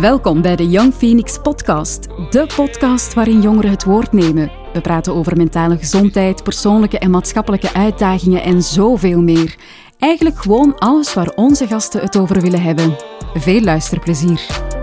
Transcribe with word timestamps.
Welkom 0.00 0.42
bij 0.42 0.56
de 0.56 0.68
Young 0.68 0.94
Phoenix 0.94 1.38
Podcast, 1.38 2.08
de 2.30 2.46
podcast 2.56 3.14
waarin 3.14 3.40
jongeren 3.40 3.70
het 3.70 3.84
woord 3.84 4.12
nemen. 4.12 4.52
We 4.72 4.80
praten 4.80 5.14
over 5.14 5.36
mentale 5.36 5.78
gezondheid, 5.78 6.42
persoonlijke 6.42 6.98
en 6.98 7.10
maatschappelijke 7.10 7.74
uitdagingen 7.74 8.42
en 8.42 8.62
zoveel 8.62 9.22
meer. 9.22 9.56
Eigenlijk 9.98 10.38
gewoon 10.38 10.78
alles 10.78 11.14
waar 11.14 11.32
onze 11.34 11.66
gasten 11.66 12.00
het 12.00 12.16
over 12.16 12.40
willen 12.40 12.62
hebben. 12.62 12.96
Veel 13.34 13.60
luisterplezier. 13.60 14.73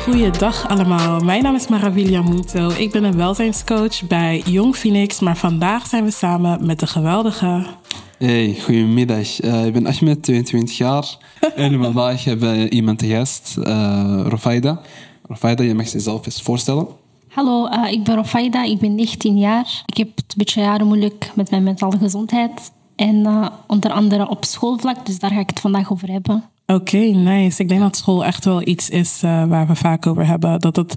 Goeiedag 0.00 0.68
allemaal, 0.68 1.20
mijn 1.20 1.42
naam 1.42 1.54
is 1.54 1.68
Maravilia 1.68 2.22
Munto. 2.22 2.70
Ik 2.70 2.90
ben 2.90 3.04
een 3.04 3.16
welzijnscoach 3.16 4.02
bij 4.02 4.42
Young 4.46 4.76
Phoenix, 4.76 5.20
maar 5.20 5.36
vandaag 5.36 5.86
zijn 5.86 6.04
we 6.04 6.10
samen 6.10 6.66
met 6.66 6.80
de 6.80 6.86
geweldige... 6.86 7.66
Hey, 8.18 8.56
goedemiddag. 8.62 9.42
Uh, 9.42 9.66
ik 9.66 9.72
ben 9.72 9.86
Ahmed, 9.86 10.22
22 10.22 10.76
jaar. 10.76 11.16
en 11.56 11.82
vandaag 11.82 12.24
hebben 12.24 12.52
we 12.52 12.70
iemand 12.70 12.98
te 12.98 13.06
gast, 13.06 13.56
uh, 13.58 14.20
Rofaida. 14.26 14.80
Rofaida, 15.22 15.62
je 15.62 15.74
mag 15.74 15.92
jezelf 15.92 16.26
eens 16.26 16.42
voorstellen. 16.42 16.86
Hallo, 17.28 17.68
uh, 17.68 17.92
ik 17.92 18.04
ben 18.04 18.14
Rofaida, 18.14 18.64
ik 18.64 18.78
ben 18.78 18.94
19 18.94 19.38
jaar. 19.38 19.82
Ik 19.86 19.96
heb 19.96 20.08
het 20.08 20.24
een 20.28 20.34
beetje 20.36 20.60
jaren 20.60 20.86
moeilijk 20.86 21.32
met 21.34 21.50
mijn 21.50 21.62
mentale 21.62 21.98
gezondheid. 21.98 22.72
En 22.96 23.50
onder 23.66 23.90
andere 23.90 24.28
op 24.28 24.44
schoolvlak, 24.44 25.06
dus 25.06 25.18
daar 25.18 25.30
ga 25.30 25.40
ik 25.40 25.50
het 25.50 25.60
vandaag 25.60 25.92
over 25.92 26.10
hebben. 26.10 26.44
Oké, 26.74 26.96
nice. 26.96 27.62
Ik 27.62 27.68
denk 27.68 27.80
dat 27.80 27.96
school 27.96 28.24
echt 28.24 28.44
wel 28.44 28.66
iets 28.68 28.88
is 28.88 29.22
uh, 29.24 29.44
waar 29.44 29.66
we 29.66 29.74
vaak 29.74 30.06
over 30.06 30.26
hebben. 30.26 30.60
Dat 30.60 30.76
het 30.76 30.94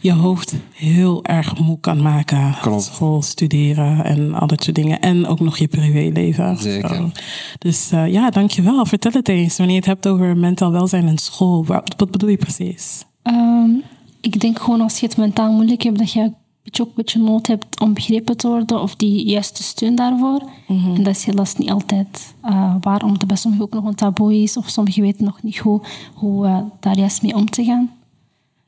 je 0.00 0.12
hoofd 0.12 0.54
heel 0.74 1.24
erg 1.24 1.58
moe 1.58 1.80
kan 1.80 2.02
maken. 2.02 2.56
Klopt. 2.60 2.82
School, 2.82 3.22
studeren 3.22 4.04
en 4.04 4.34
al 4.34 4.46
dat 4.46 4.62
soort 4.62 4.76
dingen. 4.76 5.00
En 5.00 5.26
ook 5.26 5.40
nog 5.40 5.58
je 5.58 5.68
privéleven. 5.68 6.56
Zeker. 6.56 6.94
Zo. 6.94 7.10
Dus 7.58 7.92
uh, 7.92 8.12
ja, 8.12 8.30
dankjewel. 8.30 8.86
Vertel 8.86 9.12
het 9.12 9.28
eens. 9.28 9.56
Wanneer 9.56 9.74
je 9.74 9.80
het 9.80 9.90
hebt 9.90 10.08
over 10.08 10.36
mentaal 10.36 10.72
welzijn 10.72 11.08
en 11.08 11.18
school. 11.18 11.64
Wat, 11.64 11.94
wat 11.96 12.10
bedoel 12.10 12.28
je 12.28 12.36
precies? 12.36 13.04
Um, 13.22 13.82
ik 14.20 14.40
denk 14.40 14.58
gewoon 14.58 14.80
als 14.80 14.98
je 14.98 15.06
het 15.06 15.16
mentaal 15.16 15.52
moeilijk 15.52 15.82
hebt, 15.82 15.98
dat 15.98 16.12
je 16.12 16.32
beetje 16.64 16.82
ook 16.82 16.88
een 16.88 16.94
beetje 16.94 17.22
nood 17.22 17.46
hebt 17.46 17.80
om 17.80 17.94
begrepen 17.94 18.36
te 18.36 18.48
worden 18.48 18.82
of 18.82 18.96
die 18.96 19.24
juiste 19.24 19.62
steun 19.62 19.94
daarvoor. 19.94 20.42
Mm 20.66 20.78
-hmm. 20.78 20.94
En 20.94 21.02
dat 21.02 21.16
is 21.16 21.24
helaas 21.24 21.56
niet 21.56 21.70
altijd 21.70 22.34
uh, 22.44 22.74
waar, 22.80 23.02
omdat 23.02 23.18
het 23.18 23.26
bij 23.26 23.36
sommigen 23.36 23.66
ook 23.66 23.72
nog 23.72 23.84
een 23.84 23.94
taboe 23.94 24.42
is 24.42 24.56
of 24.56 24.68
sommigen 24.68 25.02
weten 25.02 25.24
nog 25.24 25.42
niet 25.42 25.58
hoe, 25.58 25.80
hoe 26.14 26.46
uh, 26.46 26.58
daar 26.80 26.98
juist 26.98 27.22
mee 27.22 27.34
om 27.34 27.50
te 27.50 27.64
gaan. 27.64 27.90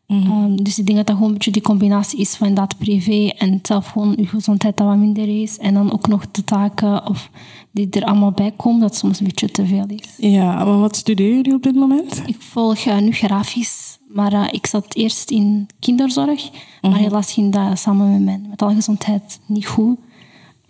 Mm 0.06 0.22
-hmm. 0.22 0.44
um, 0.44 0.62
dus 0.62 0.78
ik 0.78 0.86
denk 0.86 0.98
dat 0.98 1.06
dat 1.06 1.14
gewoon 1.14 1.30
een 1.30 1.36
beetje 1.36 1.50
die 1.50 1.62
combinatie 1.62 2.18
is 2.18 2.34
van 2.34 2.46
inderdaad 2.46 2.78
privé 2.78 3.28
en 3.28 3.58
zelf 3.62 3.86
gewoon 3.86 4.14
je 4.16 4.26
gezondheid 4.26 4.76
dat 4.76 4.86
wat 4.86 4.96
minder 4.96 5.42
is. 5.42 5.58
En 5.58 5.74
dan 5.74 5.92
ook 5.92 6.06
nog 6.06 6.30
de 6.30 6.44
taken 6.44 7.06
of 7.06 7.30
die 7.70 7.90
er 7.90 8.04
allemaal 8.04 8.32
bij 8.32 8.52
komen, 8.56 8.80
dat 8.80 8.96
soms 8.96 9.18
een 9.18 9.26
beetje 9.26 9.50
te 9.50 9.66
veel 9.66 9.86
is. 9.86 10.14
Ja, 10.16 10.64
maar 10.64 10.78
wat 10.78 10.96
studeer 10.96 11.46
je 11.46 11.54
op 11.54 11.62
dit 11.62 11.74
moment? 11.74 12.22
Ik 12.26 12.36
volg 12.38 12.84
uh, 12.84 12.98
nu 12.98 13.12
grafisch, 13.12 13.95
maar 14.16 14.32
uh, 14.32 14.46
ik 14.50 14.66
zat 14.66 14.94
eerst 14.94 15.30
in 15.30 15.68
kinderzorg. 15.80 16.44
Mm 16.44 16.50
-hmm. 16.80 16.90
Maar 16.90 16.98
helaas 16.98 17.32
ging 17.32 17.52
dat 17.52 17.78
samen 17.78 18.12
met 18.12 18.22
mijn 18.24 18.44
mentale 18.48 18.74
gezondheid 18.74 19.40
niet 19.46 19.66
goed. 19.66 19.98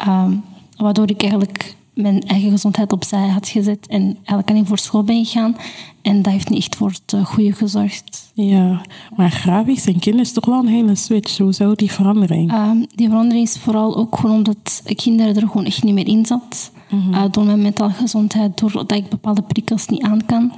Um, 0.09 0.45
waardoor 0.77 1.11
ik 1.11 1.21
eigenlijk 1.21 1.75
mijn 1.95 2.23
eigen 2.23 2.51
gezondheid 2.51 2.93
opzij 2.93 3.29
had 3.29 3.49
gezet 3.49 3.87
en 3.87 4.03
eigenlijk 4.03 4.51
alleen 4.51 4.67
voor 4.67 4.79
school 4.79 5.03
ben 5.03 5.25
gegaan. 5.25 5.57
En 6.03 6.23
dat 6.23 6.33
heeft 6.33 6.49
niet 6.49 6.59
echt 6.59 6.77
voor 6.77 6.91
het 6.91 7.27
goede 7.27 7.53
gezorgd. 7.53 8.31
Ja, 8.35 8.81
maar 9.17 9.31
grafisch 9.31 9.87
en 9.87 9.99
kinderen 9.99 10.27
is 10.27 10.33
toch 10.33 10.47
wel 10.47 10.59
een 10.59 10.67
hele 10.67 10.95
switch. 10.95 11.39
Hoezo 11.39 11.75
die 11.75 11.93
verandering? 11.93 12.53
Um, 12.53 12.87
die 12.95 13.09
verandering 13.09 13.47
is 13.47 13.59
vooral 13.59 13.97
ook 13.97 14.17
gewoon 14.17 14.37
omdat 14.37 14.83
kinderen 14.95 15.37
er 15.37 15.49
gewoon 15.49 15.65
echt 15.65 15.83
niet 15.83 15.95
meer 15.95 16.09
in 16.09 16.27
zat. 16.27 16.71
Mm 16.91 17.01
-hmm. 17.01 17.15
uh, 17.15 17.25
door 17.31 17.45
mijn 17.45 17.63
mentale 17.63 17.93
gezondheid, 17.93 18.59
doordat 18.59 18.93
ik 18.93 19.09
bepaalde 19.09 19.43
prikkels 19.43 19.87
niet 19.87 20.03
aan 20.03 20.27
kan, 20.27 20.53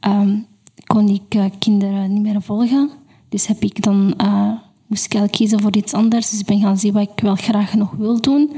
um, 0.00 0.46
kon 0.86 1.08
ik 1.08 1.34
uh, 1.34 1.44
kinderen 1.58 2.12
niet 2.12 2.22
meer 2.22 2.42
volgen. 2.42 2.90
Dus 3.28 3.46
heb 3.46 3.62
ik 3.62 3.82
dan, 3.82 4.14
uh, 4.20 4.52
moest 4.86 5.04
ik 5.04 5.14
eigenlijk 5.14 5.32
kiezen 5.32 5.60
voor 5.60 5.76
iets 5.76 5.92
anders. 5.92 6.30
Dus 6.30 6.40
ik 6.40 6.46
ben 6.46 6.60
gaan 6.60 6.78
zien 6.78 6.92
wat 6.92 7.02
ik 7.02 7.20
wel 7.20 7.34
graag 7.34 7.74
nog 7.74 7.90
wil 7.90 8.20
doen. 8.20 8.56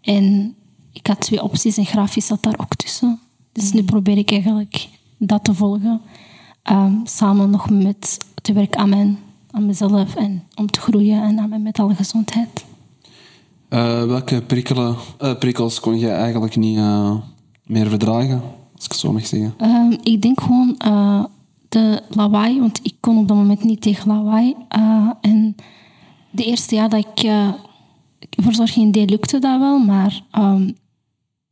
En 0.00 0.54
ik 0.92 1.06
had 1.06 1.20
twee 1.20 1.42
opties 1.42 1.76
en 1.76 1.86
grafisch 1.86 2.26
zat 2.26 2.42
daar 2.42 2.58
ook 2.58 2.74
tussen. 2.74 3.20
Dus 3.52 3.72
nu 3.72 3.82
probeer 3.82 4.18
ik 4.18 4.30
eigenlijk 4.30 4.88
dat 5.18 5.44
te 5.44 5.54
volgen. 5.54 6.00
Um, 6.70 7.00
samen 7.04 7.50
nog 7.50 7.70
met 7.70 8.18
te 8.42 8.52
werken 8.52 8.80
aan, 8.80 8.88
mijn, 8.88 9.18
aan 9.50 9.66
mezelf 9.66 10.14
en 10.14 10.42
om 10.54 10.70
te 10.70 10.80
groeien 10.80 11.22
en 11.22 11.38
aan 11.38 11.48
mijn 11.48 11.62
mentale 11.62 11.94
gezondheid. 11.94 12.64
Uh, 13.70 14.04
welke 14.04 14.42
prikkelen, 14.42 14.96
uh, 15.20 15.34
prikkels 15.38 15.80
kon 15.80 15.98
je 15.98 16.10
eigenlijk 16.10 16.56
niet 16.56 16.76
uh, 16.76 17.16
meer 17.64 17.88
verdragen, 17.88 18.42
als 18.74 18.84
ik 18.84 18.90
het 18.90 19.00
zo 19.00 19.12
mag 19.12 19.26
zeggen? 19.26 19.54
Um, 19.60 19.98
ik 20.02 20.22
denk 20.22 20.40
gewoon 20.40 20.76
de 21.74 22.02
lawaai, 22.08 22.60
want 22.60 22.80
ik 22.82 22.94
kon 23.00 23.18
op 23.18 23.28
dat 23.28 23.36
moment 23.36 23.64
niet 23.64 23.80
tegen 23.80 24.08
lawaai. 24.08 24.54
en 25.20 25.56
de 26.30 26.44
eerste 26.44 26.74
jaar 26.74 26.88
dat 26.88 27.00
ik 27.00 27.30
verzorging 28.30 28.92
deed, 28.92 29.10
lukte 29.10 29.38
dat 29.38 29.58
wel, 29.58 29.78
maar 29.78 30.22
um, 30.38 30.76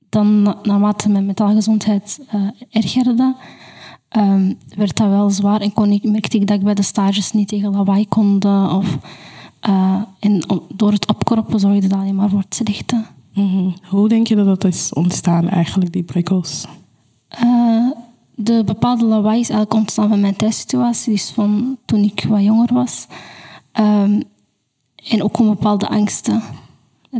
dan 0.09 0.56
naarmate 0.62 1.09
mijn 1.09 1.27
mentale 1.27 1.55
gezondheid 1.55 2.21
uh, 2.34 2.49
ergerde, 2.71 3.34
um, 4.16 4.59
werd 4.77 4.97
dat 4.97 5.09
wel 5.09 5.31
zwaar 5.31 5.60
en 5.60 5.72
kon 5.72 5.91
ik, 5.91 6.05
merkte 6.05 6.37
ik 6.37 6.47
dat 6.47 6.56
ik 6.56 6.65
bij 6.65 6.75
de 6.75 6.83
stages 6.83 7.33
niet 7.33 7.49
tegen 7.49 7.71
lawaai 7.71 8.09
kon. 8.09 8.44
Of, 8.77 8.99
uh, 9.69 10.03
en 10.19 10.43
door 10.75 10.93
het 10.93 11.09
opkroppen 11.09 11.60
zorgde 11.60 11.89
dat 11.89 11.99
alleen 11.99 12.15
maar 12.15 12.28
voor 12.28 12.41
het 12.41 12.54
slechte. 12.54 13.04
Mm 13.34 13.49
-hmm. 13.49 13.75
Hoe 13.89 14.09
denk 14.09 14.27
je 14.27 14.34
dat 14.37 14.47
dat 14.47 14.65
is 14.65 14.93
ontstaan 14.93 15.49
eigenlijk, 15.49 15.93
die 15.93 16.03
prikkels? 16.03 16.65
Uh, 17.44 17.91
de 18.34 18.62
bepaalde 18.65 19.04
lawaai 19.04 19.41
is 19.41 19.48
eigenlijk 19.48 19.81
ontstaan 19.81 20.09
van 20.09 20.20
mijn 20.20 20.37
thuissituatie, 20.37 21.12
dus 21.12 21.31
van 21.31 21.78
toen 21.84 22.03
ik 22.03 22.25
wat 22.28 22.43
jonger 22.43 22.75
was. 22.75 23.06
Um, 23.81 24.22
en 25.10 25.22
ook 25.22 25.38
om 25.38 25.47
bepaalde 25.47 25.88
angsten 25.88 26.42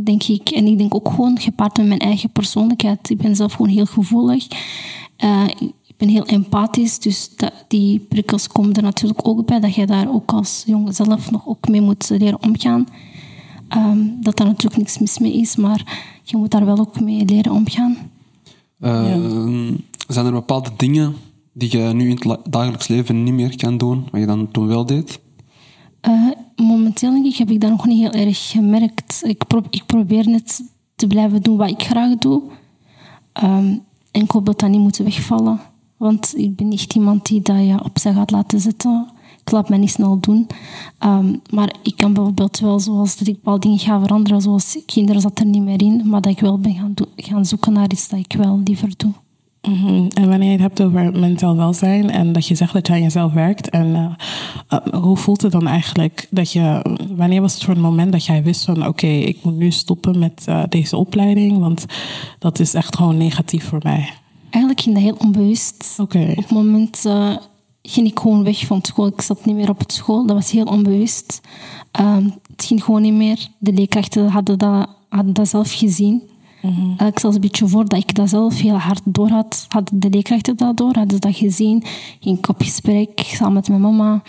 denk 0.03 0.23
ik. 0.23 0.49
En 0.49 0.65
ik 0.65 0.77
denk 0.77 0.95
ook 0.95 1.09
gewoon 1.09 1.39
gepaard 1.39 1.77
met 1.77 1.87
mijn 1.87 1.99
eigen 1.99 2.29
persoonlijkheid. 2.29 3.09
Ik 3.09 3.17
ben 3.17 3.35
zelf 3.35 3.53
gewoon 3.53 3.71
heel 3.71 3.85
gevoelig. 3.85 4.47
Uh, 5.23 5.47
ik 5.61 5.97
ben 5.97 6.07
heel 6.07 6.25
empathisch, 6.25 6.99
dus 6.99 7.35
dat, 7.35 7.53
die 7.67 7.99
prikkels 7.99 8.47
komen 8.47 8.73
er 8.73 8.83
natuurlijk 8.83 9.27
ook 9.27 9.45
bij. 9.45 9.59
Dat 9.59 9.75
je 9.75 9.85
daar 9.85 10.13
ook 10.13 10.31
als 10.31 10.63
jongen 10.65 10.93
zelf 10.93 11.31
nog 11.31 11.47
ook 11.47 11.67
mee 11.67 11.81
moet 11.81 12.09
leren 12.09 12.43
omgaan. 12.43 12.87
Um, 13.77 14.17
dat 14.21 14.37
daar 14.37 14.47
natuurlijk 14.47 14.77
niks 14.77 14.97
mis 14.97 15.19
mee 15.19 15.33
is, 15.33 15.55
maar 15.55 16.09
je 16.23 16.37
moet 16.37 16.51
daar 16.51 16.65
wel 16.65 16.79
ook 16.79 16.99
mee 16.99 17.25
leren 17.25 17.51
omgaan. 17.51 17.97
Uh, 18.79 19.09
ja. 19.09 19.75
Zijn 20.07 20.25
er 20.25 20.31
bepaalde 20.31 20.69
dingen 20.77 21.15
die 21.53 21.77
je 21.77 21.93
nu 21.93 22.09
in 22.09 22.19
het 22.29 22.39
dagelijks 22.49 22.87
leven 22.87 23.23
niet 23.23 23.33
meer 23.33 23.55
kan 23.55 23.77
doen, 23.77 24.07
wat 24.11 24.19
je 24.19 24.27
dan 24.27 24.51
toen 24.51 24.67
wel 24.67 24.85
deed? 24.85 25.19
Uh, 26.07 26.31
momenteel 26.55 27.11
denk 27.11 27.25
ik, 27.25 27.35
heb 27.35 27.49
ik 27.49 27.61
dat 27.61 27.69
nog 27.69 27.85
niet 27.85 27.99
heel 27.99 28.21
erg 28.21 28.49
gemerkt. 28.49 29.21
Ik, 29.25 29.43
ik 29.69 29.85
probeer 29.85 30.29
net 30.29 30.61
te 30.95 31.07
blijven 31.07 31.41
doen 31.41 31.57
wat 31.57 31.69
ik 31.69 31.81
graag 31.81 32.17
doe. 32.17 32.41
Um, 33.43 33.83
en 34.11 34.21
ik 34.21 34.31
hoop 34.31 34.45
dat 34.45 34.59
dat 34.59 34.69
niet 34.69 34.79
moet 34.79 34.97
wegvallen. 34.97 35.59
Want 35.97 36.33
ik 36.37 36.55
ben 36.55 36.67
niet 36.67 36.93
iemand 36.93 37.25
die 37.25 37.41
dat 37.41 37.57
je 37.57 37.83
opzij 37.83 38.13
gaat 38.13 38.31
laten 38.31 38.59
zitten. 38.59 39.07
Ik 39.41 39.51
laat 39.51 39.69
mij 39.69 39.77
niet 39.77 39.89
snel 39.89 40.19
doen. 40.19 40.47
Um, 40.99 41.41
maar 41.49 41.75
ik 41.83 41.95
kan 41.95 42.13
bijvoorbeeld 42.13 42.59
wel, 42.59 42.79
zoals 42.79 43.17
dat 43.17 43.27
ik 43.27 43.33
bepaalde 43.33 43.59
dingen 43.59 43.79
ga 43.79 43.99
veranderen, 43.99 44.41
zoals 44.41 44.77
kinderen 44.85 45.21
zat 45.21 45.39
er 45.39 45.45
niet 45.45 45.63
meer 45.63 45.81
in, 45.81 46.01
maar 46.05 46.21
dat 46.21 46.31
ik 46.31 46.39
wel 46.39 46.59
ben 46.59 46.73
gaan, 46.73 46.93
gaan 47.15 47.45
zoeken 47.45 47.73
naar 47.73 47.91
iets 47.91 48.07
dat 48.07 48.19
ik 48.19 48.33
wel 48.37 48.61
liever 48.63 48.93
doe. 48.97 49.11
Mm 49.67 49.73
-hmm. 49.73 50.07
En 50.07 50.29
wanneer 50.29 50.51
je 50.51 50.51
het 50.51 50.61
hebt 50.61 50.81
over 50.81 51.19
mentaal 51.19 51.55
welzijn 51.55 52.09
en 52.09 52.31
dat 52.31 52.47
je 52.47 52.55
zegt 52.55 52.73
dat 52.73 52.87
je 52.87 52.93
aan 52.93 53.01
jezelf 53.01 53.33
werkt, 53.33 53.69
en 53.69 53.87
uh, 53.87 54.79
uh, 54.93 55.01
hoe 55.01 55.17
voelt 55.17 55.41
het 55.41 55.51
dan 55.51 55.67
eigenlijk 55.67 56.27
dat 56.31 56.51
je, 56.51 56.95
wanneer 57.15 57.41
was 57.41 57.53
het 57.53 57.63
voor 57.63 57.75
een 57.75 57.81
moment 57.81 58.11
dat 58.11 58.25
jij 58.25 58.43
wist 58.43 58.65
van 58.65 58.77
oké, 58.77 58.87
okay, 58.87 59.19
ik 59.19 59.43
moet 59.43 59.55
nu 59.55 59.71
stoppen 59.71 60.19
met 60.19 60.45
uh, 60.49 60.63
deze 60.69 60.97
opleiding, 60.97 61.59
want 61.59 61.85
dat 62.39 62.59
is 62.59 62.73
echt 62.73 62.95
gewoon 62.95 63.17
negatief 63.17 63.67
voor 63.67 63.79
mij? 63.83 64.09
Eigenlijk 64.49 64.81
ging 64.81 64.95
dat 64.95 65.03
heel 65.03 65.17
onbewust. 65.19 65.95
Okay. 65.99 66.29
Op 66.29 66.35
het 66.35 66.51
moment 66.51 67.05
ging 67.81 68.07
ik 68.07 68.19
gewoon 68.19 68.43
weg 68.43 68.65
van 68.65 68.79
school, 68.81 69.07
ik 69.07 69.21
zat 69.21 69.45
niet 69.45 69.55
meer 69.55 69.69
op 69.69 69.79
het 69.79 69.93
school, 69.93 70.25
dat 70.25 70.35
was 70.35 70.51
heel 70.51 70.65
onbewust. 70.65 71.41
het 72.55 72.65
ging 72.65 72.83
gewoon 72.83 73.01
niet 73.01 73.13
meer. 73.13 73.47
De 73.57 73.73
leerkrachten 73.73 74.27
hadden 74.27 74.57
dat, 74.57 74.89
hadden 75.09 75.33
dat 75.33 75.47
zelf 75.47 75.73
gezien. 75.73 76.31
Mhm. 76.63 77.05
Ik 77.05 77.19
zelfs 77.19 77.35
een 77.35 77.41
beetje 77.41 77.67
voordat 77.67 77.99
ik 77.99 78.15
dat 78.15 78.29
zelf 78.29 78.59
heel 78.59 78.77
hard 78.77 79.01
door 79.05 79.29
had, 79.29 79.65
hadden 79.67 79.99
de 79.99 80.09
leerkrachten 80.09 80.57
dat 80.57 80.77
door, 80.77 80.93
hadden 80.93 81.11
ze 81.11 81.19
dat 81.19 81.35
gezien. 81.35 81.83
Ging 82.19 82.37
ik 82.37 82.49
op 82.49 82.61
gesprek 82.61 83.19
samen 83.19 83.53
met 83.53 83.67
mijn 83.67 83.81
mama. 83.81 84.21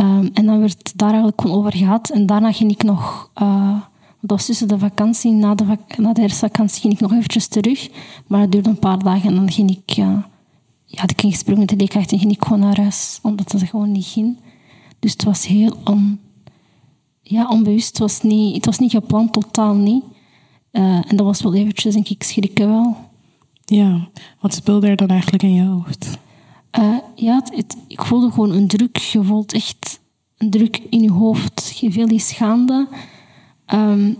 Um, 0.00 0.30
en 0.32 0.46
dan 0.46 0.58
werd 0.58 0.92
daar 0.98 1.08
eigenlijk 1.08 1.40
gewoon 1.40 1.56
over 1.56 1.76
gehad. 1.76 2.10
En 2.10 2.26
daarna 2.26 2.52
ging 2.52 2.70
ik 2.70 2.82
nog, 2.82 3.30
uh, 3.42 3.80
dat 4.20 4.30
was 4.30 4.46
tussen 4.46 4.68
de 4.68 4.78
vakantie, 4.78 5.32
na 5.32 5.54
de, 5.54 5.64
na 5.96 6.12
de 6.12 6.20
herfstvakantie 6.20 6.80
ging 6.80 6.92
ik 6.92 7.00
nog 7.00 7.12
eventjes 7.12 7.46
terug. 7.46 7.90
Maar 8.26 8.40
het 8.40 8.52
duurde 8.52 8.68
een 8.68 8.78
paar 8.78 8.98
dagen 8.98 9.28
en 9.28 9.34
dan 9.34 9.52
ging 9.52 9.70
ik, 9.70 9.96
uh, 9.96 10.18
ja, 10.84 11.02
ik 11.02 11.20
ging 11.20 11.32
gesprek 11.32 11.58
met 11.58 11.68
de 11.68 11.76
leerkrachten 11.76 12.12
en 12.12 12.18
ging 12.18 12.32
ik 12.32 12.42
gewoon 12.42 12.60
naar 12.60 12.80
huis, 12.80 13.18
omdat 13.22 13.52
het 13.52 13.62
gewoon 13.62 13.92
niet 13.92 14.06
ging. 14.06 14.38
Dus 14.98 15.12
het 15.12 15.24
was 15.24 15.46
heel 15.46 15.76
on, 15.84 16.18
ja, 17.22 17.48
onbewust. 17.48 17.88
Het 17.88 17.98
was, 17.98 18.20
niet, 18.20 18.54
het 18.54 18.66
was 18.66 18.78
niet 18.78 18.90
gepland, 18.90 19.32
totaal 19.32 19.74
niet. 19.74 20.04
Uh, 20.76 20.82
en 21.10 21.16
dat 21.16 21.26
was 21.26 21.42
wel 21.42 21.54
eventjes, 21.54 21.94
denk 21.94 22.08
ik, 22.08 22.22
schrikken 22.22 22.68
wel. 22.68 22.96
Ja, 23.64 24.08
wat 24.40 24.54
speelde 24.54 24.86
er 24.88 24.96
dan 24.96 25.08
eigenlijk 25.08 25.42
in 25.42 25.54
je 25.54 25.64
hoofd? 25.64 26.18
Eh, 26.70 26.96
ja, 27.14 27.34
het, 27.34 27.56
het- 27.56 27.76
ik 27.88 28.00
voelde 28.04 28.30
gewoon 28.30 28.50
een 28.50 28.66
druk. 28.68 28.96
Je 28.96 29.22
voelt 29.24 29.52
echt 29.52 30.00
een 30.36 30.50
druk 30.50 30.82
in 30.90 31.02
je 31.02 31.10
hoofd. 31.10 31.78
Je 31.80 31.92
veel 31.92 32.06
die 32.08 32.18
schaamde. 32.18 32.88
Ehm, 33.66 34.12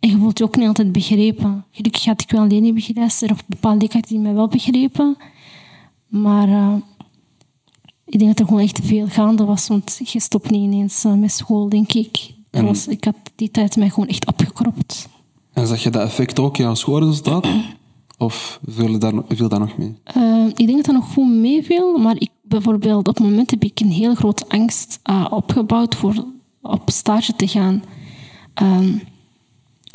en 0.00 0.10
je 0.10 0.16
voelt 0.18 0.38
je 0.38 0.44
ook 0.44 0.56
niet 0.56 0.66
altijd 0.66 0.92
begrepen. 0.92 1.64
Gelukkig 1.70 2.04
had 2.04 2.22
ik 2.22 2.30
wel 2.30 2.42
een 2.42 2.48
leerlingbegeleidster 2.48 3.30
of 3.30 3.46
bepaalde 3.46 3.78
leerkrachten 3.78 4.10
die 4.14 4.20
mij 4.20 4.34
wel 4.34 4.48
begrepen. 4.48 5.16
Maar 6.08 6.48
eh, 6.48 6.74
ik 8.04 8.18
denk 8.18 8.30
dat 8.30 8.38
er 8.40 8.46
gewoon 8.46 8.60
echt 8.62 8.80
veel 8.82 9.06
gaande 9.06 9.44
was. 9.44 9.68
Want 9.68 10.00
je 10.04 10.20
stopt 10.20 10.50
niet 10.50 10.62
ineens 10.62 11.04
eh, 11.04 11.12
met 11.14 11.32
school, 11.32 11.68
denk 11.68 11.92
ik. 11.92 12.34
Was, 12.50 12.86
ik 12.86 13.04
had 13.04 13.16
die 13.34 13.50
tijd 13.50 13.76
mij 13.76 13.88
gewoon 13.90 14.08
echt 14.08 14.26
opgekropt. 14.26 15.08
En 15.58 15.66
zag 15.66 15.82
je 15.82 15.90
dat 15.90 16.02
effect 16.02 16.38
ook 16.38 16.58
in 16.58 16.64
jouw 16.64 16.74
schoolresultaat? 16.74 17.46
Of 18.18 18.60
viel 18.66 18.98
daar, 18.98 19.12
viel 19.28 19.48
daar 19.48 19.60
nog 19.60 19.76
mee? 19.76 19.94
Eh, 20.04 20.46
ik 20.46 20.66
denk 20.66 20.76
dat 20.76 20.84
dat 20.84 20.94
nog 20.94 21.12
goed 21.12 21.28
meeviel, 21.28 21.98
maar 21.98 22.14
ik, 22.18 22.30
bijvoorbeeld 22.42 23.08
op 23.08 23.14
het 23.14 23.24
moment 23.24 23.50
heb 23.50 23.64
ik 23.64 23.80
een 23.80 23.90
heel 23.90 24.14
grote 24.14 24.44
angst 24.48 25.00
eh, 25.02 25.26
opgebouwd 25.30 25.94
voor 25.94 26.24
op 26.62 26.82
stage 26.90 27.36
te 27.36 27.48
gaan. 27.48 27.82
Ehm, 28.54 28.92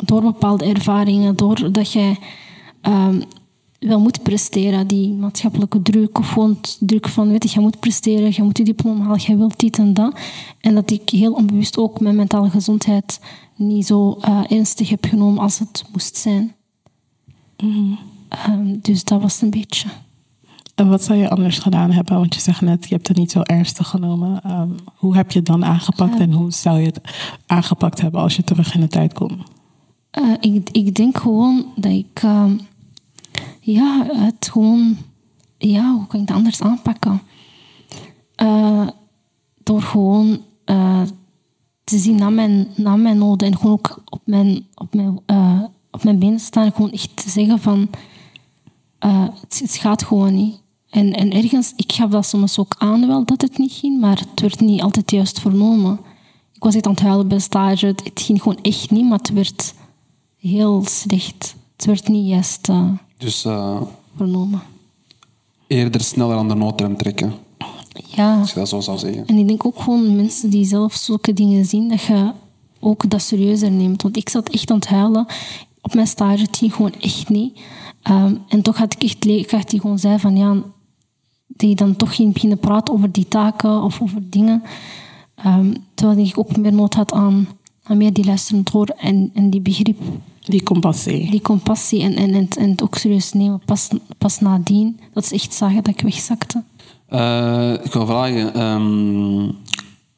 door 0.06 0.22
bepaalde 0.22 0.66
ervaringen, 0.66 1.36
doordat 1.36 1.92
jij 1.92 2.18
ehm, 2.82 3.22
wel 3.88 4.00
moet 4.00 4.24
presteren, 4.24 4.88
die 4.88 5.14
maatschappelijke 5.14 5.82
druk, 5.82 6.20
of 6.20 6.30
gewoon 6.30 6.58
druk 6.80 7.08
van, 7.08 7.28
weet 7.28 7.44
je, 7.44 7.50
je 7.54 7.60
moet 7.60 7.80
presteren, 7.80 8.32
je 8.34 8.44
moet 8.44 8.58
je 8.58 8.64
diploma 8.64 9.04
halen, 9.04 9.22
je 9.26 9.38
wilt 9.38 9.60
dit 9.60 9.78
en 9.78 9.94
dat. 9.94 10.20
En 10.60 10.76
dat 10.76 10.92
ik 10.92 11.10
heel 11.10 11.34
onbewust 11.34 11.78
ook 11.78 12.00
mijn 12.00 12.16
mentale 12.16 12.50
gezondheid 12.50 13.20
niet 13.56 13.86
zo 13.86 14.18
eh, 14.22 14.42
ernstig 14.50 14.90
heb 14.90 15.06
genomen 15.06 15.44
als 15.44 15.60
het 15.60 15.84
moest 15.92 16.18
zijn. 16.18 16.56
Ehm, 18.28 18.76
dus 18.82 19.04
dat 19.04 19.22
was 19.22 19.42
een 19.42 19.50
beetje. 19.50 19.88
En 20.76 20.90
wat 20.90 21.04
zou 21.04 21.20
je 21.20 21.30
anders 21.30 21.60
gedaan 21.60 21.92
hebben? 21.92 22.16
Want 22.16 22.36
je 22.36 22.42
zegt 22.42 22.62
net, 22.62 22.88
je 22.88 22.96
hebt 22.96 23.08
het 23.08 23.18
niet 23.18 23.32
zo 23.32 23.42
ernstig 23.42 23.88
genomen. 23.88 24.42
Ehm, 24.44 24.70
hoe 24.96 25.16
heb 25.16 25.32
je 25.32 25.38
het 25.38 25.48
dan 25.48 25.66
aangepakt 25.66 26.20
en 26.20 26.32
hoe 26.32 26.52
zou 26.52 26.80
je 26.80 26.86
het 26.86 27.02
aangepakt 27.46 28.02
hebben 28.02 28.22
als 28.22 28.36
je 28.36 28.44
terug 28.44 28.74
in 28.74 28.82
de 28.82 28.88
tijd 28.88 29.14
kon? 29.14 29.44
Eh, 30.12 30.32
ik, 30.40 30.70
ik 30.70 30.96
denk 30.96 31.18
gewoon 31.18 31.66
dat 31.76 31.92
ik... 31.92 32.20
ehm, 32.24 32.56
ja, 33.64 34.06
het 34.08 34.50
gewoon... 34.52 34.98
Ja, 35.58 35.94
hoe 35.94 36.08
kan 36.08 36.22
ik 36.22 36.28
het 36.28 36.38
anders 36.38 36.62
aanpakken? 36.62 37.22
Eh, 38.36 38.88
door 39.64 39.82
gewoon 39.82 40.42
eh, 40.66 41.02
te 41.84 41.98
zien 41.98 42.16
naar 42.16 42.32
mijn, 42.32 42.68
naar 42.76 43.00
mijn 43.00 43.18
noden 43.18 43.48
en 43.48 43.58
gewoon 43.58 43.72
ook 43.72 44.02
op 44.06 44.22
mijn, 44.26 44.66
op 44.76 44.94
mijn, 44.94 45.20
eh, 45.26 45.62
op 45.92 46.04
mijn 46.04 46.20
benen 46.20 46.40
staan. 46.40 46.72
Gewoon 46.72 46.92
echt 46.92 47.16
te 47.16 47.30
zeggen 47.30 47.60
van... 47.60 47.90
het, 49.00 49.60
het 49.60 49.76
gaat 49.76 50.04
gewoon 50.04 50.34
niet. 50.34 50.62
En, 50.90 51.14
en 51.14 51.32
ergens, 51.32 51.74
ik 51.76 51.92
gaf 51.92 52.10
dat 52.10 52.26
soms 52.26 52.60
ook 52.60 52.76
aan 52.78 53.08
wel 53.08 53.26
dat 53.26 53.42
het 53.42 53.58
niet 53.58 53.72
ging, 53.72 54.00
maar 54.00 54.20
het 54.20 54.42
werd 54.42 54.60
niet 54.60 54.82
altijd 54.82 55.12
juist 55.12 55.40
vernomen. 55.40 56.00
Ik 56.54 56.64
was 56.64 56.76
echt 56.76 56.86
aan 56.86 56.92
het 56.92 57.02
huilen 57.02 57.28
bij 57.28 57.40
stage. 57.40 57.86
Het, 57.86 58.04
het 58.04 58.22
ging 58.22 58.42
gewoon 58.42 58.62
echt 58.62 58.92
niet, 58.92 59.10
maar 59.10 59.18
het 59.18 59.34
werd 59.34 59.74
heel 60.38 60.84
slecht. 60.86 61.56
Het 61.76 61.86
werd 61.86 62.08
niet 62.08 62.28
juist 62.28 62.70
Dus 63.24 63.46
eh, 63.46 63.82
vernomen. 64.16 64.62
eerder 65.68 66.02
sneller 66.02 66.38
aan 66.38 66.48
de 66.48 66.56
noodrem 66.56 66.98
trekken, 66.98 67.34
Ja. 68.16 68.40
als 68.40 68.50
je 68.54 68.60
dat 68.60 68.70
zo 68.70 68.80
zou 68.80 68.98
zeggen. 68.98 69.28
En 69.28 69.38
ik 69.38 69.48
denk 69.48 69.66
ook 69.66 69.80
gewoon 69.82 70.16
mensen 70.16 70.50
die 70.50 70.66
zelf 70.66 70.94
zulke 70.94 71.34
dingen 71.34 71.66
zien, 71.66 71.90
dat 71.90 72.02
je 72.02 72.32
ook 72.80 73.10
dat 73.10 73.22
serieuzer 73.22 73.72
neemt. 73.72 74.02
Want 74.02 74.18
ik 74.18 74.30
zat 74.30 74.50
echt 74.50 74.72
aan 74.72 74.76
het 74.78 74.88
huilen 74.88 75.26
op 75.82 75.94
mijn 75.94 76.08
stage. 76.08 76.42
Het 76.42 76.58
ging 76.58 76.74
gewoon 76.74 76.94
echt 77.00 77.30
niet. 77.30 77.60
Ehm, 78.02 78.36
en 78.48 78.62
toch 78.62 78.78
had 78.78 78.94
ik 78.94 79.04
echt 79.04 79.24
leerkracht 79.24 79.70
die 79.70 79.80
gewoon 79.80 80.00
zei 80.00 80.20
van 80.20 80.36
ja, 80.38 80.56
die 81.48 81.76
dan 81.76 81.96
toch 81.96 82.16
ging 82.16 82.34
beginnen 82.34 82.58
praten 82.60 82.94
over 82.94 83.12
die 83.12 83.28
taken 83.28 83.82
of 83.84 84.02
over 84.02 84.30
dingen. 84.30 84.64
Ehm, 85.36 85.74
terwijl 85.94 86.28
ik 86.28 86.38
ook 86.40 86.58
meer 86.58 86.74
nood 86.74 86.94
had 86.94 87.12
aan, 87.12 87.48
aan 87.84 87.98
meer 87.98 88.14
die 88.14 88.26
luisterend 88.26 88.70
horen 88.70 88.98
en, 88.98 89.32
en 89.34 89.50
die 89.50 89.62
begrip, 89.62 89.98
Die 90.40 90.64
compassie. 90.64 91.32
die 91.32 91.42
compassie 91.42 92.02
en, 92.02 92.16
en, 92.16 92.34
en, 92.34 92.48
en 92.50 92.70
het 92.70 92.84
ook 92.84 92.96
serieus 92.96 93.34
nemen. 93.34 93.62
Pas, 93.66 93.90
pas 94.18 94.40
nadien, 94.40 95.00
dat 95.14 95.26
ze 95.26 95.34
echt 95.34 95.54
zagen 95.54 95.84
dat 95.84 95.94
ik 95.94 96.02
wegzakte. 96.02 96.64
Eh, 97.08 97.74
ik 97.84 97.94
wil 97.94 98.06
vragen, 98.06 98.54
ehm, 98.54 99.52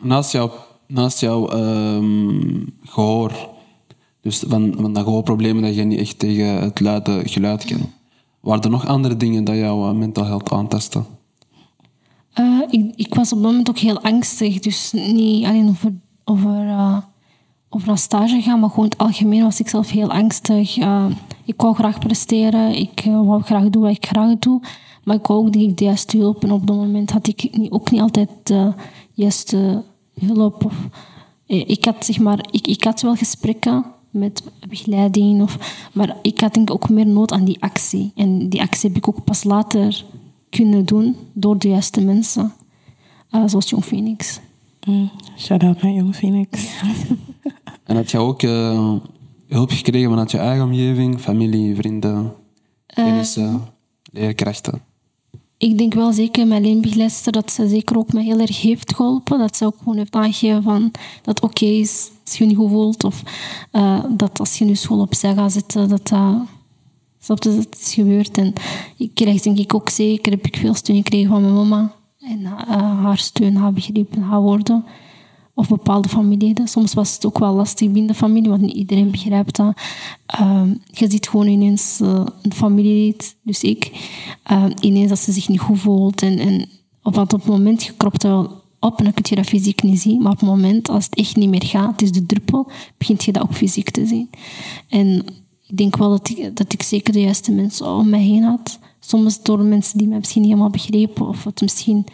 naast 0.08 0.32
jouw, 0.32 0.52
naast 0.88 1.20
jouw 1.20 1.48
ehm, 1.50 2.64
gehoor, 2.84 3.50
dus 4.22 4.44
van, 4.48 4.74
van 4.80 4.94
dat 4.94 5.04
gehoorproblemen 5.04 5.64
dat 5.64 5.76
je 5.76 5.84
niet 5.84 6.00
echt 6.00 6.20
tegen 6.20 6.62
het 6.62 6.80
luide 6.80 7.22
geluid 7.26 7.66
kan, 7.66 7.92
waren 8.40 8.64
er 8.64 8.70
nog 8.70 8.88
andere 8.88 9.18
dingen 9.18 9.44
dat 9.44 9.56
jouw 9.56 9.90
uh, 9.90 9.96
mental 9.98 10.26
health 10.26 10.52
aantasten? 10.52 11.06
Eh, 12.34 12.60
ik, 12.70 12.94
ik 12.96 13.16
was 13.16 13.34
op 13.34 13.42
dat 13.42 13.52
moment 13.52 13.70
ook 13.70 13.78
heel 13.78 14.02
angstig. 14.02 14.60
Dus 14.60 14.92
niet 14.92 15.46
alleen 15.46 15.68
over, 15.70 15.94
over, 16.24 16.68
eh, 16.68 16.98
over 17.76 17.90
een 17.90 17.98
stage 17.98 18.42
gaan, 18.42 18.60
maar 18.60 18.70
gewoon 18.70 18.86
in 18.86 18.92
het 18.92 19.00
algemeen 19.00 19.44
was 19.44 19.60
ik 19.60 19.70
zelf 19.70 19.90
heel 19.90 20.12
angstig. 20.12 20.78
Eh, 20.78 21.06
ik 21.46 21.62
wou 21.62 21.76
graag 21.76 22.00
presteren. 22.00 22.76
Ik 22.76 23.02
eh, 23.06 23.26
wou 23.26 23.42
graag 23.42 23.70
doen 23.70 23.82
wat 23.82 23.92
ik 23.92 24.06
graag 24.06 24.40
doe. 24.40 24.62
Maar 25.04 25.16
ik 25.16 25.28
wou 25.28 25.46
ook 25.46 25.54
de 25.54 25.72
juiste 25.76 26.18
hulp. 26.18 26.44
En 26.44 26.52
op 26.52 26.68
dat 26.68 26.76
moment 26.76 27.12
had 27.12 27.28
ik 27.28 27.58
niet, 27.58 27.72
ook 27.72 27.92
niet 27.92 28.02
altijd 28.02 28.30
de 28.44 28.74
juiste 29.14 29.84
hulp. 30.20 30.66
Of, 30.66 30.88
eh, 31.48 31.70
ik, 31.70 31.86
had, 31.86 32.06
zeg 32.06 32.20
maar, 32.20 32.46
ik, 32.52 32.68
ik 32.68 32.84
had 32.84 33.02
wel 33.02 33.16
gesprekken 33.16 33.86
met 34.10 34.44
begeleiding. 34.68 35.42
Of, 35.42 35.88
maar 35.94 36.18
ik 36.22 36.40
had 36.40 36.54
denk 36.54 36.70
ik 36.70 36.76
ook 36.76 36.90
meer 36.90 37.08
nood 37.08 37.32
aan 37.32 37.46
die 37.46 37.62
actie. 37.62 38.12
En 38.16 38.50
die 38.50 38.62
actie 38.62 38.90
heb 38.90 38.98
ik 38.98 39.08
ook 39.08 39.24
pas 39.24 39.44
later 39.44 40.06
kunnen 40.50 40.86
doen 40.86 41.16
door 41.34 41.58
de 41.58 41.68
juiste 41.68 42.02
mensen. 42.02 42.54
Zoals 43.46 43.70
Jong 43.70 43.86
Phoenix. 43.86 44.40
Mm, 44.86 45.12
Shout-out 45.38 45.82
naar 45.82 45.92
Jong 45.92 46.16
Phoenix. 46.16 46.60
En 47.86 47.96
had 47.96 48.12
je 48.12 48.18
ook 48.18 48.44
eh, 48.44 48.94
hulp 49.48 49.72
gekregen 49.72 50.10
vanuit 50.10 50.32
je 50.32 50.38
eigen 50.38 50.66
omgeving, 50.66 51.20
familie, 51.20 51.76
vrienden, 51.76 52.34
kennissen, 52.86 53.62
leerkrachten? 54.12 54.82
Ik 55.58 55.78
denk 55.78 55.94
wel 55.94 56.14
zeker 56.14 56.48
mijn 56.48 56.62
leenbegeleidster 56.62 57.32
dat 57.32 57.52
ze 57.52 57.68
zeker 57.68 57.98
ook 57.98 58.14
mij 58.14 58.24
heel 58.24 58.40
erg 58.40 58.62
heeft 58.62 58.96
geholpen. 58.96 59.40
Dat 59.40 59.58
ze 59.58 59.66
ook 59.66 59.76
gewoon 59.78 59.98
heeft 59.98 60.16
aangegeven 60.16 60.64
van 60.64 60.92
dat 61.22 61.42
oké 61.42 61.66
is 61.66 62.10
als 62.24 62.38
je 62.38 62.44
je 62.44 62.50
niet 62.50 62.60
goed 62.60 62.70
voelt. 62.70 63.04
Of 63.04 63.24
eh, 63.72 64.04
dat 64.10 64.40
als 64.40 64.58
je 64.58 64.66
nu 64.66 64.76
school 64.76 65.00
opzij 65.00 65.34
gaat 65.34 65.52
zitten, 65.52 65.90
dat 65.90 66.08
dat... 66.08 66.48
Snap 67.20 67.44
je, 67.44 67.56
dat 67.56 67.78
is 67.80 67.94
gebeurd. 67.94 68.38
En 68.38 68.54
ik 68.98 69.12
krijg 69.14 69.42
denk 69.42 69.58
ik 69.58 69.74
ook 69.74 69.90
zeker, 69.90 70.32
heb 70.32 70.46
ik 70.46 70.58
veel 70.58 70.74
steun 70.74 70.96
gekregen 70.96 71.30
van 71.30 71.42
mijn 71.42 71.54
mama. 71.54 71.92
En 72.20 72.46
eh, 72.46 73.04
haar 73.04 73.18
steun, 73.18 73.56
haar 73.56 73.74
begrip 73.74 74.16
en 74.16 74.22
haar 74.22 74.42
woorden. 74.42 74.86
Of 75.58 75.68
bepaalde 75.68 76.10
familieleden. 76.10 76.68
Soms 76.68 76.94
was 76.94 77.14
het 77.14 77.26
ook 77.26 77.40
wel 77.40 77.54
lastig 77.54 77.92
binnen 77.92 78.12
de 78.12 78.18
familie, 78.18 78.50
want 78.50 78.62
niet 78.62 78.76
iedereen 78.76 79.12
begrijpt 79.12 79.56
dat. 79.56 79.78
Ehm, 80.26 80.70
je 80.86 81.10
ziet 81.10 81.28
gewoon 81.30 81.48
ineens 81.48 82.00
eh, 82.02 82.26
een 82.42 82.54
familielid, 82.54 83.36
dus 83.42 83.64
ik, 83.64 83.92
ehm, 84.44 84.72
ineens 84.80 85.10
dat 85.10 85.20
ze 85.20 85.32
zich 85.32 85.48
niet 85.48 85.60
goed 85.60 85.80
voelt. 85.80 86.22
En, 86.22 86.40
en 86.40 86.70
op, 87.04 87.18
op 87.18 87.32
het 87.32 87.46
moment, 87.46 87.84
je 87.84 87.94
kropt 87.98 88.24
wel 88.24 88.64
op 88.80 88.98
en 88.98 89.04
dan 89.04 89.14
kun 89.14 89.24
je 89.30 89.36
dat 89.36 89.46
fysiek 89.46 89.84
niet 89.84 90.00
zien. 90.00 90.22
Maar 90.22 90.32
op 90.32 90.40
het 90.40 90.50
moment, 90.50 90.90
als 90.90 91.06
het 91.06 91.16
echt 91.16 91.36
niet 91.36 91.50
meer 91.50 91.66
gaat, 91.66 92.02
is 92.02 92.12
de 92.12 92.26
druppel, 92.26 92.72
begint 92.98 93.24
je 93.24 93.32
dat 93.32 93.44
ook 93.44 93.54
fysiek 93.54 93.90
te 93.90 94.06
zien. 94.06 94.30
En 94.90 95.26
ik 95.68 95.78
denk 95.78 95.98
wel 95.98 96.10
dat 96.10 96.30
ik, 96.30 96.58
dat 96.58 96.74
ik 96.74 96.84
zeker 96.84 97.14
de 97.14 97.22
juiste 97.22 97.52
mensen 97.52 97.88
om 97.88 98.10
mij 98.10 98.22
heen 98.22 98.44
had. 98.44 98.80
Soms 99.00 99.42
door 99.42 99.60
mensen 99.60 99.98
die 99.98 100.08
mij 100.08 100.18
misschien 100.18 100.42
niet 100.42 100.52
helemaal 100.52 100.72
begrepen 100.72 101.28
of 101.28 101.44
het 101.44 101.62
misschien 101.62 102.06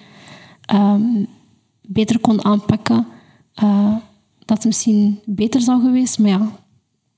ehm, 0.62 1.26
beter 1.82 2.20
kon 2.20 2.46
aanpakken. 2.46 3.08
Eh, 3.62 3.96
dat 4.46 4.58
het 4.58 4.66
misschien 4.66 5.20
beter 5.26 5.62
zou 5.62 5.82
geweest. 5.82 6.20
Maar 6.20 6.30
ja, 6.30 6.52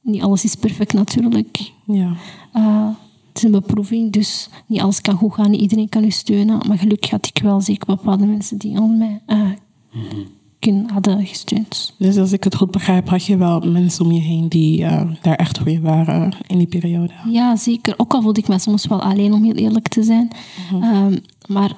niet 0.02 0.22
alles 0.22 0.44
is 0.44 0.56
perfect 0.56 0.94
natuurlijk. 0.94 1.72
Ja. 1.86 2.16
Eh, 2.54 2.88
het 3.28 3.38
is 3.38 3.44
een 3.44 3.52
beproeving, 3.52 4.12
dus 4.12 4.50
niet 4.68 4.82
alles 4.82 5.02
kan 5.02 5.16
goed 5.16 5.34
gaan. 5.34 5.52
Niet 5.52 5.62
iedereen 5.62 5.90
kan 5.90 6.04
u 6.04 6.12
steunen. 6.12 6.68
Maar 6.68 6.78
gelukkig 6.78 7.10
had 7.10 7.26
ik 7.34 7.42
wel 7.44 7.62
zeker 7.62 7.86
bepaalde 7.86 8.26
mensen 8.26 8.58
die 8.58 8.78
aan 8.78 8.98
mij 8.98 9.22
eh, 9.26 9.50
kunnen, 10.60 10.90
hadden 10.90 11.26
gesteund. 11.26 11.94
Dus 11.98 12.18
als 12.18 12.32
ik 12.32 12.44
het 12.44 12.56
goed 12.56 12.72
begrijp, 12.72 13.10
had 13.10 13.26
je 13.26 13.38
wel 13.38 13.60
mensen 13.60 14.06
om 14.06 14.12
je 14.12 14.20
heen 14.20 14.48
die 14.48 14.80
daar 15.22 15.36
echt 15.36 15.58
voor 15.58 15.70
je 15.70 15.82
waren 15.82 16.34
in 16.48 16.58
die 16.58 16.68
periode. 16.68 17.14
Ja, 17.30 17.56
zeker. 17.56 17.94
Ook 17.98 18.14
al 18.14 18.22
voelde 18.22 18.40
ik 18.40 18.48
me 18.48 18.60
soms 18.60 18.88
wel 18.88 19.02
alleen, 19.02 19.34
om 19.34 19.44
heel 19.44 19.54
eerlijk 19.54 19.88
te 19.88 20.04
zijn. 20.04 20.28
Ehm, 20.82 21.18
maar 21.48 21.72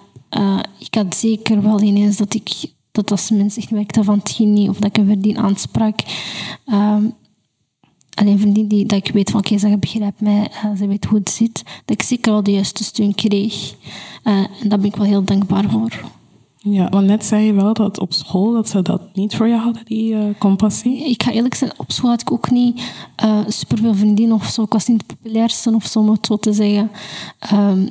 ik 0.79 0.95
had 0.95 1.15
zeker 1.15 1.61
wel 1.61 1.81
ineens 1.81 2.17
dat 2.17 2.33
ik... 2.33 2.73
Dat 2.95 3.11
als 3.11 3.29
mensen 3.29 3.61
echt 3.61 3.71
merkten 3.71 4.03
van 4.03 4.17
het 4.17 4.31
ging 4.31 4.53
niet, 4.53 4.69
of 4.69 4.77
dat 4.77 4.89
ik 4.89 4.97
een 4.97 5.05
vriendin 5.05 5.37
aansprak... 5.37 5.99
ehm, 6.65 7.03
alleen 8.15 8.33
een 8.33 8.39
vriendin 8.39 8.67
die, 8.67 8.85
dat 8.85 9.07
ik 9.07 9.13
weet 9.13 9.29
van, 9.29 9.39
oké, 9.39 9.57
ze 9.57 9.77
begrijpt 9.77 10.21
mij, 10.21 10.47
eh, 10.51 10.77
ze 10.77 10.87
weet 10.87 11.05
hoe 11.05 11.17
het 11.17 11.29
zit, 11.29 11.63
dat 11.85 11.97
ik 11.97 12.01
zeker 12.01 12.31
wel 12.31 12.43
de 12.43 12.51
juiste 12.51 12.83
steun 12.83 13.15
kreeg. 13.15 13.73
Eh, 14.23 14.33
en 14.33 14.69
daar 14.69 14.79
ben 14.79 14.87
ik 14.87 14.95
wel 14.95 15.05
heel 15.05 15.23
dankbaar 15.23 15.69
voor. 15.69 16.03
Ja, 16.57 16.89
want 16.89 17.05
net 17.05 17.25
zei 17.25 17.45
je 17.45 17.53
wel 17.53 17.73
dat 17.73 17.99
op 17.99 18.13
school 18.13 18.53
dat 18.53 18.69
ze 18.69 18.81
dat 18.81 19.01
niet 19.13 19.35
voor 19.35 19.47
je 19.47 19.55
hadden, 19.55 19.85
die 19.85 20.15
eh, 20.15 20.23
compassie. 20.37 21.09
Ik 21.09 21.23
ga 21.23 21.31
eerlijk 21.31 21.55
zijn, 21.55 21.71
op 21.77 21.91
school 21.91 22.09
had 22.09 22.21
ik 22.21 22.31
ook 22.31 22.51
niet 22.51 22.81
superveel 23.47 23.95
vriendinnen 23.95 24.35
of 24.35 24.45
zo. 24.45 24.63
Ik 24.63 24.73
was 24.73 24.87
niet 24.87 24.99
de 24.99 25.15
populairste 25.15 25.75
of 25.75 25.85
zo, 25.85 25.99
om 25.99 26.09
het 26.09 26.25
zo 26.25 26.37
te 26.37 26.53
zeggen. 26.53 26.91
Ehm, 27.39 27.87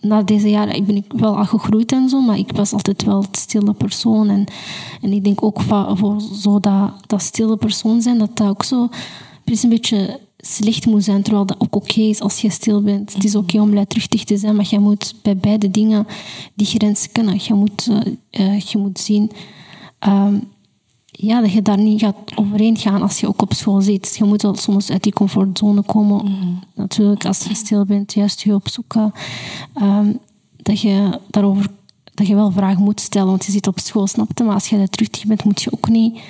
na 0.00 0.22
deze 0.22 0.50
jaren 0.50 0.84
ben 0.84 0.96
ik 0.96 1.12
wel 1.16 1.36
al 1.36 1.44
gegroeid 1.44 1.92
en 1.92 2.08
zo, 2.08 2.20
maar 2.20 2.38
ik 2.38 2.52
was 2.52 2.72
altijd 2.72 3.04
wel 3.04 3.22
het 3.22 3.36
stille 3.36 3.72
persoon. 3.72 4.28
En, 4.28 4.44
en 5.02 5.12
ik 5.12 5.24
denk 5.24 5.42
ook 5.42 5.60
voor, 5.94 6.20
zo 6.42 6.60
dat, 6.60 6.92
dat 7.06 7.22
stille 7.22 7.56
persoon 7.56 8.02
zijn, 8.02 8.18
dat 8.18 8.36
dat 8.36 8.48
ook 8.48 8.64
zo 8.64 8.88
precies 9.44 9.62
een 9.62 9.70
beetje 9.70 10.20
slecht 10.38 10.86
moet 10.86 11.04
zijn, 11.04 11.22
terwijl 11.22 11.46
dat 11.46 11.60
ook 11.60 11.76
oké 11.76 12.00
is 12.00 12.20
als 12.20 12.40
je 12.40 12.50
stil 12.50 12.82
bent. 12.82 13.14
Het 13.14 13.24
is 13.24 13.34
oké 13.34 13.60
om 13.60 13.74
luidruchtig 13.74 14.24
te 14.24 14.36
zijn, 14.36 14.56
maar 14.56 14.66
je 14.70 14.78
moet 14.78 15.14
bij 15.22 15.36
beide 15.36 15.70
dingen 15.70 16.06
die 16.54 16.66
grens 16.66 17.12
kennen. 17.12 17.38
Je 17.42 17.54
moet, 17.54 17.88
uh, 18.30 18.60
je 18.60 18.78
moet 18.78 18.98
zien 18.98 19.30
ehm, 19.98 20.38
ja, 21.20 21.40
dat 21.40 21.52
je 21.52 21.62
daar 21.62 21.78
niet 21.78 22.00
gaat 22.00 22.16
overheen 22.34 22.76
gaan 22.76 23.02
als 23.02 23.20
je 23.20 23.28
ook 23.28 23.42
op 23.42 23.52
school 23.52 23.80
zit. 23.80 24.16
Je 24.16 24.24
moet 24.24 24.42
wel 24.42 24.56
soms 24.56 24.90
uit 24.90 25.02
die 25.02 25.12
comfortzone 25.12 25.82
komen. 25.82 26.24
Mhm. 26.24 26.46
Natuurlijk, 26.74 27.24
als 27.24 27.44
je 27.44 27.54
stil 27.54 27.84
bent, 27.84 28.12
juist 28.12 28.42
je 28.42 28.54
opzoeken. 28.54 29.12
Um, 29.82 30.18
dat 30.56 30.80
je 30.80 31.18
daarover 31.26 31.66
dat 32.14 32.26
je 32.26 32.34
wel 32.34 32.50
vragen 32.50 32.82
moet 32.82 33.00
stellen, 33.00 33.28
want 33.28 33.44
je 33.44 33.52
zit 33.52 33.66
op 33.66 33.78
school, 33.78 34.06
snap 34.06 34.30
je? 34.34 34.44
Maar 34.44 34.54
als 34.54 34.68
je 34.68 34.76
luidruchtig 34.76 35.26
bent, 35.26 35.44
moet 35.44 35.62
je 35.62 35.72
ook 35.72 35.88
niet 35.88 36.20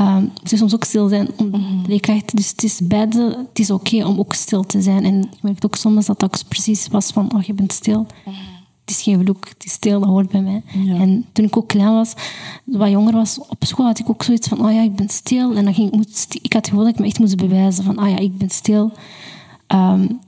Um, 0.00 0.30
je 0.42 0.56
soms 0.56 0.74
ook 0.74 0.84
stil 0.84 1.08
zijn 1.08 1.28
om 1.36 1.46
mm 1.46 1.84
leerkracht. 1.86 2.36
Dus 2.36 2.50
het 2.50 2.62
is 2.62 2.80
beide, 2.82 3.46
het 3.48 3.58
is 3.58 3.70
oké 3.70 4.06
om 4.06 4.18
ook 4.18 4.34
stil 4.34 4.64
te 4.64 4.82
zijn. 4.82 5.04
En 5.04 5.20
ik 5.20 5.42
merkte 5.42 5.66
ook 5.66 5.76
soms 5.76 6.06
dat 6.06 6.20
dat 6.20 6.44
precies 6.48 6.88
was 6.88 7.10
van, 7.10 7.34
oh, 7.34 7.42
je 7.42 7.54
bent 7.54 7.72
stil. 7.72 8.06
Het 8.86 8.94
is 8.96 9.02
geen 9.02 9.20
vloek, 9.20 9.48
het 9.48 9.64
is 9.64 9.72
stil, 9.72 10.00
dat 10.00 10.08
hoort 10.08 10.30
bij 10.30 10.40
mij. 10.40 10.62
En 10.88 11.24
toen 11.32 11.44
ik 11.44 11.56
ook 11.56 11.68
klein 11.68 11.92
was, 11.92 12.14
wat 12.64 12.90
jonger 12.90 13.12
was, 13.12 13.38
op 13.48 13.64
school 13.64 13.86
had 13.86 13.98
ik 13.98 14.08
ook 14.08 14.22
zoiets 14.22 14.48
van, 14.48 14.66
oh 14.66 14.72
ja, 14.72 14.82
ik 14.82 14.96
ben 14.96 15.08
stil. 15.08 15.54
En 15.54 15.64
dan 15.64 15.74
ging 15.74 15.88
ik, 15.88 15.94
moet, 15.94 16.26
ik 16.42 16.52
had 16.52 16.62
het 16.62 16.68
gevoel 16.68 16.84
dat 16.84 16.92
ik 16.92 16.98
me 16.98 17.06
echt 17.06 17.18
moest 17.18 17.36
bewijzen 17.36 17.84
van, 17.84 18.00
oh 18.00 18.08
ja, 18.08 18.18
ik 18.18 18.38
ben 18.38 18.50
stil. 18.50 18.92
Um, 19.68 20.20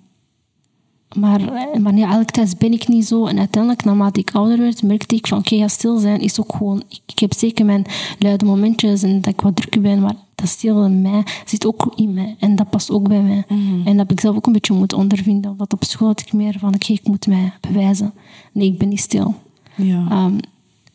maar, 1.16 1.40
maar 1.80 1.92
nee, 1.92 2.04
elke 2.04 2.32
tijd 2.32 2.58
ben 2.58 2.72
ik 2.72 2.88
niet 2.88 3.06
zo. 3.06 3.26
En 3.26 3.38
uiteindelijk, 3.38 3.84
naarmate 3.84 4.20
ik 4.20 4.30
ouder 4.34 4.58
werd, 4.58 4.82
merkte 4.82 5.14
ik 5.14 5.26
van... 5.26 5.38
Oké, 5.38 5.54
ja, 5.54 5.68
stil 5.68 5.98
zijn 5.98 6.20
is 6.20 6.40
ook 6.40 6.52
gewoon... 6.52 6.82
Ik, 6.88 7.00
ik, 7.06 7.18
heb 7.18 7.32
zeker 7.34 7.64
mijn 7.64 7.86
luide 8.18 8.44
momentjes 8.44 9.02
en 9.02 9.20
dat 9.20 9.32
ik 9.32 9.40
wat 9.40 9.56
drukker 9.56 9.80
ben. 9.80 10.00
Maar 10.00 10.14
dat 10.40 10.48
stil 10.48 10.84
in 10.84 11.02
mij 11.02 11.22
zit 11.44 11.66
ook 11.66 11.92
in 11.96 12.14
mij. 12.14 12.36
En 12.38 12.56
dat 12.56 12.70
past 12.70 12.90
ook 12.90 13.08
bij 13.08 13.22
mij. 13.22 13.44
Mhm. 13.48 13.76
En 13.78 13.84
dat 13.84 13.96
heb 13.96 14.10
ik 14.10 14.20
zelf 14.20 14.36
ook 14.36 14.46
een 14.46 14.52
beetje 14.52 14.74
moeten 14.74 14.98
ondervinden. 14.98 15.56
Want 15.56 15.72
op 15.72 15.84
school 15.84 16.08
had 16.08 16.20
ik 16.20 16.32
meer 16.32 16.58
van... 16.58 16.74
Oké, 16.74 16.92
ik 16.92 17.06
moet 17.06 17.26
mij 17.26 17.52
bewijzen. 17.60 18.12
Nee, 18.52 18.68
ik 18.68 18.78
ben 18.78 18.88
niet 18.88 19.00
stil. 19.00 19.34
Ja. 19.76 20.24
Um, 20.24 20.38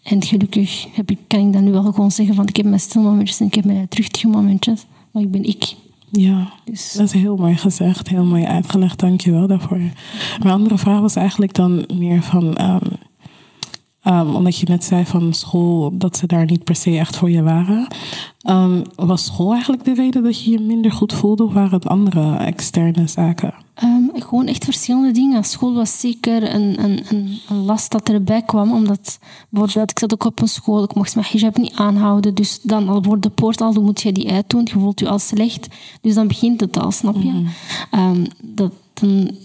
en 0.03 0.23
gelukkig 0.23 0.87
heb 0.93 1.11
ik, 1.11 1.19
kan 1.27 1.47
ik 1.47 1.53
dan 1.53 1.63
nu 1.63 1.71
wel 1.71 1.83
gewoon 1.83 2.11
zeggen 2.11 2.35
van... 2.35 2.47
Ik 2.47 2.55
heb 2.55 2.65
mijn 2.65 2.79
stil 2.79 3.01
momentjes 3.01 3.39
en 3.39 3.45
ik 3.45 3.53
heb 3.53 3.65
mijn 3.65 3.87
terugtige 3.87 4.27
momentjes. 4.27 4.85
Maar 5.11 5.23
ik 5.23 5.31
ben 5.31 5.43
ik. 5.43 5.75
Ja, 6.11 6.53
Dus- 6.63 6.93
dat 6.93 7.05
is 7.05 7.11
heel 7.11 7.35
mooi 7.35 7.55
gezegd, 7.55 8.07
heel 8.07 8.25
mooi 8.25 8.43
uitgelegd. 8.43 8.99
Dank 8.99 9.21
je 9.21 9.31
wel 9.31 9.47
daarvoor. 9.47 9.77
Mijn 9.77 10.53
andere 10.53 10.77
vraag 10.77 10.99
was 10.99 11.15
eigenlijk 11.15 11.53
dan 11.53 11.85
meer 11.93 12.21
van... 12.21 12.55
ehm, 12.55 12.85
ehm, 14.03 14.35
omdat 14.35 14.57
je 14.57 14.65
net 14.69 14.83
zei 14.83 15.05
van 15.05 15.33
school, 15.33 15.97
dat 15.97 16.17
ze 16.17 16.27
daar 16.27 16.45
niet 16.45 16.63
per 16.63 16.75
se 16.75 16.97
echt 16.97 17.15
voor 17.15 17.29
je 17.29 17.43
waren. 17.43 17.87
Ehm, 18.41 18.81
was 18.95 19.25
school 19.25 19.51
eigenlijk 19.51 19.83
de 19.83 19.93
reden 19.93 20.23
dat 20.23 20.43
je 20.43 20.51
je 20.51 20.59
minder 20.59 20.91
goed 20.91 21.13
voelde? 21.13 21.43
Of 21.43 21.53
waren 21.53 21.71
het 21.71 21.87
andere 21.87 22.35
externe 22.35 23.07
zaken? 23.07 23.53
Um, 23.83 24.11
gewoon 24.13 24.47
echt 24.47 24.63
verschillende 24.63 25.11
dingen. 25.11 25.43
School 25.43 25.73
was 25.73 25.99
zeker 25.99 26.55
een, 26.55 26.83
een, 26.83 27.03
een, 27.09 27.39
last 27.65 27.91
dat 27.91 28.09
erbij 28.09 28.41
kwam. 28.41 28.71
Omdat 28.71 29.19
bijvoorbeeld, 29.49 29.91
ik 29.91 29.99
zat 29.99 30.13
ook 30.13 30.25
op 30.25 30.41
een 30.41 30.47
school, 30.47 30.83
ik 30.83 30.95
mocht 30.95 31.15
mijn 31.15 31.27
hijab 31.29 31.57
niet 31.57 31.73
aanhouden. 31.75 32.35
Dus 32.35 32.59
dan 32.61 32.89
al 32.89 33.03
voor 33.03 33.19
de 33.19 33.29
poort 33.29 33.61
al, 33.61 33.73
dan 33.73 33.83
moet 33.83 34.01
je 34.01 34.11
die 34.11 34.31
uitdoen. 34.31 34.67
Je 34.73 34.79
voelt 34.79 34.99
je 34.99 35.09
al 35.09 35.19
slecht. 35.19 35.67
Dus 36.01 36.13
dan 36.13 36.27
begint 36.27 36.59
het 36.59 36.77
al, 36.77 36.91
snap 36.91 37.15
je? 37.15 37.31
Mm 37.31 37.47
-hmm. 37.91 37.99
um, 37.99 38.25
dat, 38.41 38.71
dan 38.93 39.37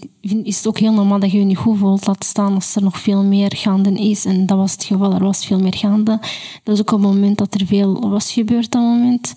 is 0.43 0.57
het 0.57 0.67
ook 0.67 0.79
heel 0.79 0.93
normaal 0.93 1.19
dat 1.19 1.31
je 1.31 1.37
je 1.37 1.45
niet 1.45 1.57
goed 1.57 1.77
voelt. 1.77 2.07
Laat 2.07 2.23
staan 2.23 2.53
als 2.53 2.75
er 2.75 2.83
nog 2.83 2.99
veel 2.99 3.23
meer 3.23 3.55
gaande 3.55 3.91
is. 3.91 4.25
En 4.25 4.45
dat 4.45 4.57
was 4.57 4.71
het 4.71 4.83
geval. 4.83 5.13
Er 5.13 5.23
was 5.23 5.45
veel 5.45 5.59
meer 5.59 5.75
gaande. 5.75 6.19
Dat 6.63 6.75
is 6.75 6.81
ook 6.81 6.91
op 6.91 7.01
het 7.01 7.11
moment 7.11 7.37
dat 7.37 7.53
er 7.53 7.65
veel 7.65 8.09
was 8.09 8.31
gebeurd 8.31 8.71
dat 8.71 8.81
moment. 8.81 9.33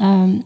Um, 0.00 0.42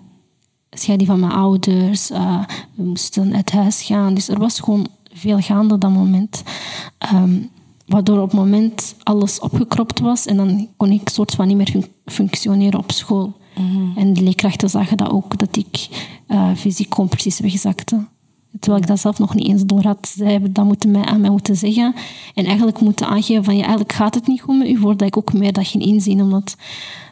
scheiding 0.71 1.09
van 1.09 1.21
mijn 1.21 1.33
ouders. 1.33 2.11
Uh, 2.11 2.45
we 2.75 2.83
moesten 2.83 3.35
uit 3.35 3.53
huis 3.53 3.83
gaan. 3.83 4.15
Dus 4.15 4.29
er 4.29 4.39
was 4.39 4.61
gewoon 4.61 4.87
veel 5.13 5.39
gaande 5.41 5.79
dat 5.79 5.91
moment. 5.91 6.43
Um, 7.15 7.51
waardoor 7.87 8.21
op 8.21 8.31
het 8.31 8.41
moment 8.41 8.95
alles 9.03 9.41
opgekropt 9.41 10.01
was. 10.01 10.27
En 10.27 10.37
dan 10.37 10.69
kon 10.77 10.91
ik 10.91 11.09
soort 11.09 11.35
van 11.35 11.47
niet 11.47 11.57
meer 11.57 11.71
fun 11.71 11.85
functioneren 12.05 12.79
op 12.79 12.93
school. 12.93 13.37
Mhm. 13.55 13.67
Mm 13.67 13.75
-hmm. 13.75 13.93
En 13.97 14.13
de 14.13 14.23
leerkrachten 14.23 14.71
zagen 14.71 14.97
dat 14.97 15.11
ook, 15.11 15.39
dat 15.39 15.57
ik 15.57 15.89
uh, 16.29 16.51
fysiek 16.55 16.95
gewoon 16.95 17.09
precies 17.09 17.41
wegzakte. 17.41 18.07
Terwijl 18.61 18.83
ik 18.83 18.89
dat 18.89 19.01
zelf 19.01 19.19
nog 19.19 19.35
niet 19.35 19.47
eens 19.47 19.65
door 19.65 19.83
had. 19.83 20.15
Zij 20.17 20.33
hebben 20.33 20.53
dat 20.53 20.65
moeten 20.65 20.91
mij, 20.91 21.05
aan 21.05 21.21
mij 21.21 21.31
moeten 21.31 21.57
zeggen. 21.57 21.95
En 22.35 22.45
eigenlijk 22.45 22.81
moeten 22.81 23.07
aangeven 23.07 23.45
van, 23.45 23.55
ja, 23.55 23.61
eigenlijk 23.61 23.93
gaat 23.93 24.15
het 24.15 24.27
niet 24.27 24.41
goed 24.41 24.59
met 24.59 24.69
u, 24.69 24.77
voordat 24.77 25.09
ik 25.09 25.17
ook 25.17 25.33
meer 25.33 25.53
dat 25.53 25.67
ging 25.67 25.85
inzien. 25.85 26.23
Omdat 26.23 26.57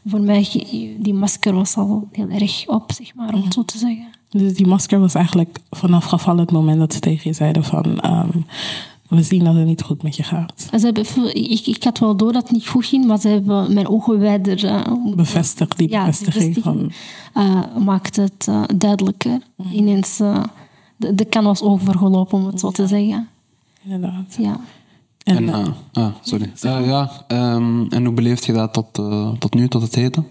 voor 0.06 0.20
mij, 0.20 0.66
die 0.98 1.14
masker 1.14 1.54
was 1.54 1.76
al 1.76 2.08
heel 2.12 2.28
erg 2.28 2.64
op, 2.66 2.92
zeg 2.92 3.14
maar, 3.14 3.34
om 3.34 3.42
het 3.42 3.54
zo 3.54 3.64
te 3.64 3.78
zeggen. 3.78 4.06
Dus 4.30 4.54
die 4.54 4.66
masker 4.66 5.00
was 5.00 5.14
eigenlijk 5.14 5.58
vanaf 5.70 6.04
gevallen 6.04 6.40
het 6.40 6.52
moment 6.52 6.78
dat 6.78 6.92
ze 6.92 7.00
tegen 7.00 7.30
je 7.30 7.36
zeiden 7.36 7.64
van... 7.64 7.86
Um, 8.04 8.46
we 9.08 9.22
zien 9.22 9.44
dat 9.44 9.54
het 9.54 9.66
niet 9.66 9.82
goed 9.82 10.02
met 10.02 10.16
je 10.16 10.22
gaat. 10.22 10.68
Ze 10.70 10.84
hebben, 10.84 11.04
ik, 11.50 11.66
ik 11.66 11.84
had 11.84 11.98
wel 11.98 12.16
door 12.16 12.32
dat 12.32 12.42
het 12.42 12.52
niet 12.52 12.68
goed 12.68 12.86
ging, 12.86 13.06
maar 13.06 13.20
ze 13.20 13.28
hebben 13.28 13.74
mijn 13.74 13.88
ogen 13.88 14.18
wijder... 14.18 14.64
Uh, 14.64 15.14
Bevestigd, 15.16 15.78
die 15.78 15.90
ja, 15.90 16.04
bevestiging 16.04 16.56
van... 16.62 16.92
Uh, 17.36 17.60
maakt 17.84 18.16
het 18.16 18.46
uh, 18.48 18.62
duidelijker. 18.76 19.40
Mm. 19.56 19.72
Ineens, 19.72 20.20
de, 20.96 21.14
de 21.14 21.24
kan 21.24 21.44
was 21.44 21.62
overgelopen, 21.62 22.38
om 22.38 22.46
het 22.46 22.60
zo 22.60 22.70
te 22.70 22.86
zeggen. 22.86 23.28
Inderdaad. 23.82 24.36
Ja. 24.38 24.60
En, 25.22 25.48
en 25.48 25.74
ah, 25.92 26.14
sorry. 26.22 26.52
ja, 26.60 27.24
um, 27.28 27.88
en 27.88 28.04
hoe 28.04 28.14
beleef 28.14 28.46
je 28.46 28.52
dat 28.52 28.72
tot, 28.72 28.94
tot 29.38 29.54
nu, 29.54 29.68
tot 29.68 29.82
het 29.82 29.94
heden? 29.94 30.26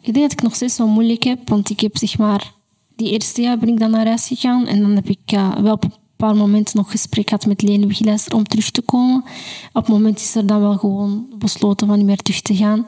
Ik 0.00 0.14
denk 0.14 0.20
dat 0.20 0.32
ik 0.32 0.42
nog 0.42 0.54
steeds 0.54 0.78
wel 0.78 0.88
moeilijk 0.88 1.22
heb, 1.22 1.48
want 1.48 1.70
ik 1.70 1.80
heb 1.80 1.96
zeg 1.96 2.18
maar... 2.18 2.56
Die 2.96 3.10
eerste 3.10 3.42
jaar 3.42 3.58
ben 3.58 3.68
ik 3.68 3.78
dan 3.78 3.90
naar 3.90 4.06
huis 4.06 4.26
gegaan 4.26 4.66
en 4.66 4.80
dan 4.80 4.90
heb 4.90 5.08
ik 5.08 5.38
wel 5.62 5.72
op 5.72 5.84
een 5.84 5.92
paar 6.16 6.36
momenten 6.36 6.76
nog 6.76 6.90
gesprek 6.90 7.28
gehad 7.28 7.46
met 7.46 7.62
leerlingbegeleidster 7.62 8.34
om 8.34 8.44
terug 8.44 8.70
te 8.70 8.82
komen. 8.82 9.24
Op 9.72 9.82
het 9.82 9.88
moment 9.88 10.18
is 10.18 10.34
er 10.34 10.46
dan 10.46 10.60
wel 10.60 10.78
gewoon 10.78 11.26
besloten 11.38 11.86
van 11.86 11.96
niet 11.96 12.06
meer 12.06 12.16
terug 12.16 12.40
te 12.40 12.56
gaan. 12.56 12.84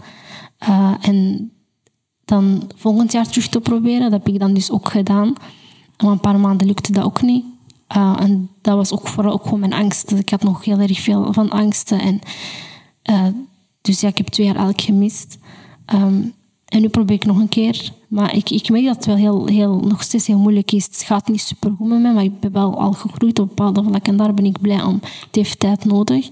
Uh, 0.69 0.95
en 1.00 1.50
dan 2.25 2.71
volgend 2.76 3.12
jaar 3.12 3.28
terug 3.28 3.49
te 3.49 3.61
proberen. 3.61 4.11
Dat 4.11 4.12
heb 4.12 4.28
ik 4.28 4.40
dan 4.40 4.54
dus 4.54 4.71
ook 4.71 4.88
gedaan. 4.88 5.35
Maar 6.00 6.12
een 6.12 6.21
paar 6.21 6.40
maanden 6.40 6.66
lukte 6.66 6.92
dat 6.92 7.04
ook 7.04 7.23
niet. 7.23 7.45
Uh, 7.97 8.16
en 8.21 8.50
dat 8.61 8.76
was 8.76 8.92
ook 8.92 9.09
vooral 9.09 9.33
ook 9.33 9.42
gewoon 9.42 9.61
mijn 9.61 9.73
angst. 9.73 10.11
Ik 10.11 10.30
had 10.30 10.42
nog 10.42 10.64
heel 10.64 10.78
erg 10.78 11.00
veel 11.00 11.33
van 11.33 11.50
angsten. 11.50 12.00
En, 12.00 12.21
uh, 13.11 13.26
dus 13.80 14.00
ja, 14.00 14.09
ik 14.09 14.16
heb 14.16 14.26
twee 14.26 14.47
jaar 14.47 14.57
eigenlijk 14.57 14.87
gemist. 14.87 15.38
Um, 15.95 16.33
en 16.64 16.80
nu 16.80 16.88
probeer 16.88 17.16
ik 17.16 17.25
nog 17.25 17.38
een 17.38 17.49
keer. 17.49 17.92
Maar 18.09 18.37
ik, 18.37 18.50
ik 18.50 18.69
merk 18.69 18.85
dat 18.85 18.97
het 18.97 19.07
wel 19.07 19.16
heel, 19.16 19.47
heel, 19.47 19.80
nog 19.80 20.02
steeds 20.02 20.26
heel 20.26 20.38
moeilijk 20.38 20.73
is. 20.73 20.85
Het 20.85 21.02
gaat 21.02 21.28
niet 21.28 21.40
super 21.40 21.73
goed 21.76 21.88
met 21.88 22.00
mij, 22.00 22.12
maar 22.12 22.25
ik 22.25 22.40
ben 22.40 22.52
wel 22.52 22.80
al 22.80 22.92
gegroeid 22.92 23.38
op 23.38 23.49
bepaalde 23.49 23.83
vlakken. 23.83 24.12
En 24.12 24.16
daar 24.16 24.35
ben 24.35 24.45
ik 24.45 24.61
blij 24.61 24.83
om. 24.83 24.99
Het 25.02 25.35
heeft 25.35 25.59
tijd 25.59 25.85
nodig. 25.85 26.28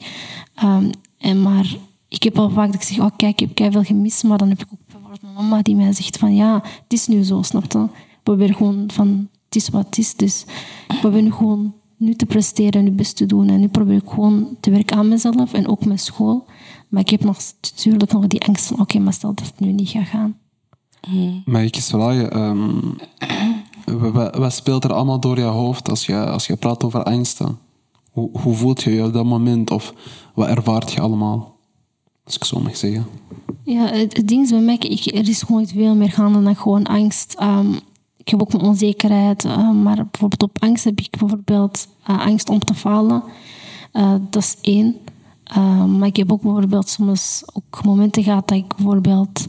Um, 0.65 0.91
en 1.19 1.43
maar 1.43 1.77
ik 2.09 2.23
heb 2.23 2.39
al 2.39 2.51
vaak 2.51 2.67
dat 2.67 2.75
ik 2.75 2.83
zeg, 2.83 2.99
oh 2.99 3.11
kijk, 3.17 3.41
ik 3.41 3.59
heb 3.59 3.73
veel 3.73 3.83
gemist. 3.83 4.25
Maar 4.25 4.39
dan 4.39 4.49
heb 4.49 4.61
ik 4.61 4.69
ook 4.73 4.79
bijvoorbeeld 4.87 5.23
mijn 5.23 5.35
mama 5.35 5.63
die 5.63 5.77
mij 5.77 5.93
zegt 5.93 6.17
van, 6.17 6.35
ja, 6.35 6.55
het 6.55 6.93
is 6.93 7.07
nu 7.07 7.23
zo, 7.23 7.43
snap 7.43 7.73
je? 7.73 7.79
Ik 7.83 8.23
probeer 8.23 8.55
gewoon 8.55 8.85
van, 8.93 9.29
het 9.49 9.57
is 9.57 9.69
wat 9.69 9.87
het 9.87 9.99
is. 9.99 10.15
Dus 10.15 10.45
ik 10.89 11.01
probeer 11.01 11.23
nu 11.23 11.33
gewoon 11.33 11.75
nu 11.97 12.15
te 12.15 12.27
presteren 12.27 12.73
en 12.73 12.85
nu 12.85 12.91
best 12.91 13.17
te 13.17 13.27
doen. 13.27 13.49
En 13.49 13.61
nu 13.61 13.69
probeer 13.69 13.97
ik 13.97 14.09
gewoon 14.09 14.57
te 14.61 14.71
werken 14.71 14.97
aan 14.97 15.09
mezelf 15.09 15.53
en 15.53 15.69
ook 15.69 15.85
mijn 15.85 15.99
school. 15.99 16.47
Maar 16.89 17.01
ik 17.01 17.09
heb 17.09 17.25
nog 17.25 17.39
natuurlijk 17.61 18.13
nog 18.13 18.27
die 18.27 18.47
angst 18.47 18.67
van, 18.67 18.81
oké, 18.81 18.83
okay, 18.83 19.03
maar 19.03 19.13
stel 19.13 19.35
dat 19.35 19.47
het 19.47 19.61
nu 19.61 19.73
niet 19.73 19.89
gaat 19.89 20.07
gaan. 20.07 20.37
Hmm. 21.01 21.43
Mag 21.45 21.63
ik 21.63 21.75
eens 21.75 21.89
vragen, 21.89 22.41
um, 22.41 22.97
wat, 24.13 24.37
wat, 24.37 24.53
speelt 24.53 24.85
er 24.85 24.93
allemaal 24.93 25.21
door 25.21 25.39
je 25.39 25.45
hoofd 25.45 25.89
als 25.89 26.07
je, 26.07 26.27
als 26.27 26.47
je 26.47 26.57
praat 26.57 26.85
over 26.85 27.03
angsten? 27.03 27.59
Hoe, 28.11 28.31
hoe 28.41 28.55
voelt 28.55 28.83
je 28.83 28.91
je 28.91 29.05
op 29.05 29.13
dat 29.13 29.25
moment? 29.25 29.71
Of 29.71 29.95
wat 30.35 30.49
ervaart 30.49 30.93
je 30.93 31.01
allemaal? 31.01 31.57
Als 32.25 32.35
ik 32.35 32.45
zo 32.45 32.61
mag 32.61 32.77
zeggen. 32.77 33.07
Ja, 33.63 33.87
het, 33.87 34.17
het 34.17 34.29
ding 34.29 34.45
is 34.45 34.51
bij 34.51 34.61
mij, 34.61 34.77
ik, 34.77 35.07
er 35.07 35.29
is 35.29 35.43
gewoon 35.43 35.67
veel 35.67 35.95
meer 35.95 36.11
gaande 36.11 36.43
dan 36.43 36.57
gewoon 36.57 36.85
angst. 36.85 37.37
Um, 37.43 37.79
ik 38.29 38.35
heb 38.35 38.43
ook 38.43 38.53
mijn 38.53 38.69
onzekerheid, 38.69 39.45
uh, 39.45 39.71
maar 39.71 39.95
bijvoorbeeld 39.95 40.43
op 40.43 40.63
angst 40.63 40.85
heb 40.85 41.01
ik 41.01 41.17
bijvoorbeeld 41.19 41.89
uh, 42.11 42.27
angst 42.27 42.49
om 42.49 42.59
te 42.59 42.75
falen. 42.75 43.23
Uh, 43.93 44.15
dat 44.31 44.43
is 44.43 44.57
één. 44.61 44.97
Maar 45.99 46.07
ik 46.07 46.17
heb 46.17 46.33
ook 46.33 46.43
bijvoorbeeld 46.43 46.89
soms 46.89 47.43
ook 47.53 47.85
momenten 47.85 48.23
gehad 48.23 48.49
dat 48.49 48.59
ik 48.59 48.77
bijvoorbeeld... 48.77 49.47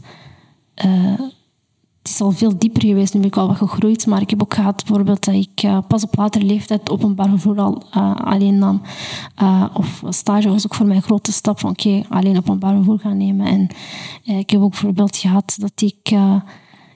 Het 2.02 2.08
is 2.08 2.20
al 2.20 2.30
veel 2.30 2.58
dieper 2.58 2.82
geweest, 2.82 3.14
nu 3.14 3.20
ben 3.20 3.28
ik 3.28 3.36
al 3.36 3.46
wat 3.46 3.56
gegroeid. 3.56 4.06
Maar 4.06 4.20
ik 4.20 4.30
heb 4.30 4.42
ook 4.42 4.54
gehad 4.54 4.84
bijvoorbeeld 4.86 5.24
dat 5.24 5.34
ik 5.34 5.68
pas 5.88 6.04
op 6.04 6.16
latere 6.16 6.44
leeftijd 6.44 6.90
openbaar 6.90 7.28
vervoer 7.28 7.60
al 7.60 7.82
alleen 8.24 8.58
nam. 8.58 8.82
of 9.74 10.02
stage 10.08 10.48
was 10.48 10.64
ook 10.64 10.74
voor 10.74 10.86
mij 10.86 10.96
een 10.96 11.02
grote 11.02 11.32
stap 11.32 11.60
van 11.60 11.70
oké, 11.70 11.88
okay, 11.88 12.04
alleen 12.08 12.36
openbaar 12.36 12.74
vervoer 12.74 12.98
gaan 12.98 13.16
nemen. 13.16 13.46
En 13.46 13.68
ik 14.38 14.50
heb 14.50 14.60
ook 14.60 14.70
bijvoorbeeld 14.70 15.16
gehad 15.16 15.56
dat 15.60 15.82
ik 15.82 16.16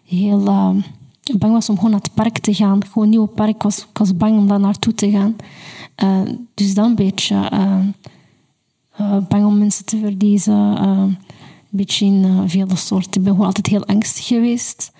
heel 0.04 0.48
bang 1.38 1.52
was 1.52 1.68
om 1.68 1.76
gewoon 1.76 1.90
naar 1.90 2.00
het 2.00 2.14
park 2.14 2.38
te 2.38 2.54
gaan. 2.54 2.84
Gewoon 2.84 3.04
een 3.04 3.10
nieuw 3.10 3.26
park. 3.26 3.54
Ik 3.54 3.62
was, 3.62 3.78
ik 3.78 3.98
was 3.98 4.16
bang 4.16 4.38
om 4.38 4.48
daar 4.48 4.60
naartoe 4.60 4.94
te 4.94 5.10
gaan. 5.10 5.36
dus 6.54 6.74
dan 6.74 6.84
een 6.84 6.94
beetje 6.94 7.48
eh, 8.96 9.16
bang 9.28 9.44
om 9.44 9.58
mensen 9.58 9.84
te 9.84 9.98
verliezen. 9.98 10.76
eh, 10.78 11.06
een 11.74 11.80
beetje 11.80 12.06
in 12.06 12.24
eh, 12.24 12.40
vele 12.46 12.76
soorten. 12.76 13.12
Ik 13.12 13.22
ben 13.22 13.32
gewoon 13.32 13.46
altijd 13.46 13.66
heel 13.66 13.86
angstig 13.86 14.26
geweest. 14.26 14.92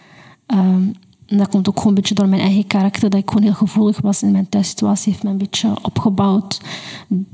Ehm, 0.46 0.82
en 1.26 1.36
dat 1.36 1.48
komt 1.48 1.68
ook 1.68 1.76
gewoon 1.76 1.88
een 1.88 1.94
beetje 1.94 2.14
door 2.14 2.28
mijn 2.28 2.42
eigen 2.42 2.66
karakter, 2.66 3.10
dat 3.10 3.20
ik 3.20 3.28
gewoon 3.28 3.42
heel 3.42 3.54
gevoelig 3.54 4.00
was 4.00 4.22
in 4.22 4.32
mijn 4.32 4.48
thuissituatie, 4.48 5.12
heeft 5.12 5.22
mij 5.22 5.32
een 5.32 5.38
beetje 5.38 5.76
opgebouwd, 5.82 6.60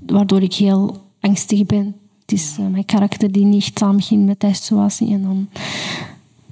waardoor 0.06 0.42
ik 0.42 0.54
heel 0.54 0.96
angstig 1.20 1.66
ben. 1.66 1.96
Het 2.20 2.32
is 2.32 2.56
eh, 2.58 2.66
mijn 2.66 2.84
karakter 2.84 3.32
die 3.32 3.44
niet 3.44 3.72
samenging 3.74 4.26
met 4.26 4.38
thuissituatie 4.38 5.12
en 5.12 5.22
dan 5.22 5.48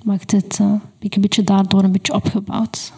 maakt 0.09 0.31
het, 0.31 0.59
eh, 0.61 0.73
een 0.99 1.21
beetje 1.21 1.45
daardoor 1.45 1.83
een 1.83 1.93
beetje 1.93 2.15
opgebouwd. 2.15 2.93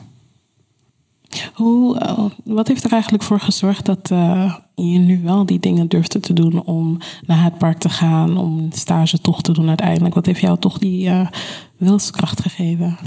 Hoe, 1.54 1.98
eh, 1.98 2.24
wat 2.44 2.68
heeft 2.68 2.84
er 2.84 2.92
eigenlijk 2.92 3.22
voor 3.22 3.40
gezorgd 3.40 3.86
dat 3.86 4.10
eh, 4.10 4.54
je 4.74 4.98
nu 4.98 5.22
wel 5.22 5.46
die 5.46 5.60
dingen 5.60 5.88
durfde 5.88 6.20
te 6.20 6.32
doen 6.32 6.62
om 6.64 6.98
naar 7.26 7.44
het 7.44 7.58
park 7.58 7.78
te 7.78 7.88
gaan, 7.88 8.36
om 8.36 8.68
stage 8.72 9.20
toch 9.20 9.42
te 9.42 9.52
doen 9.52 9.68
uiteindelijk? 9.68 10.14
Wat 10.14 10.26
heeft 10.26 10.40
jou 10.40 10.58
toch 10.58 10.78
die 10.78 11.10
wilskracht 11.76 12.40
gegeven? 12.40 12.98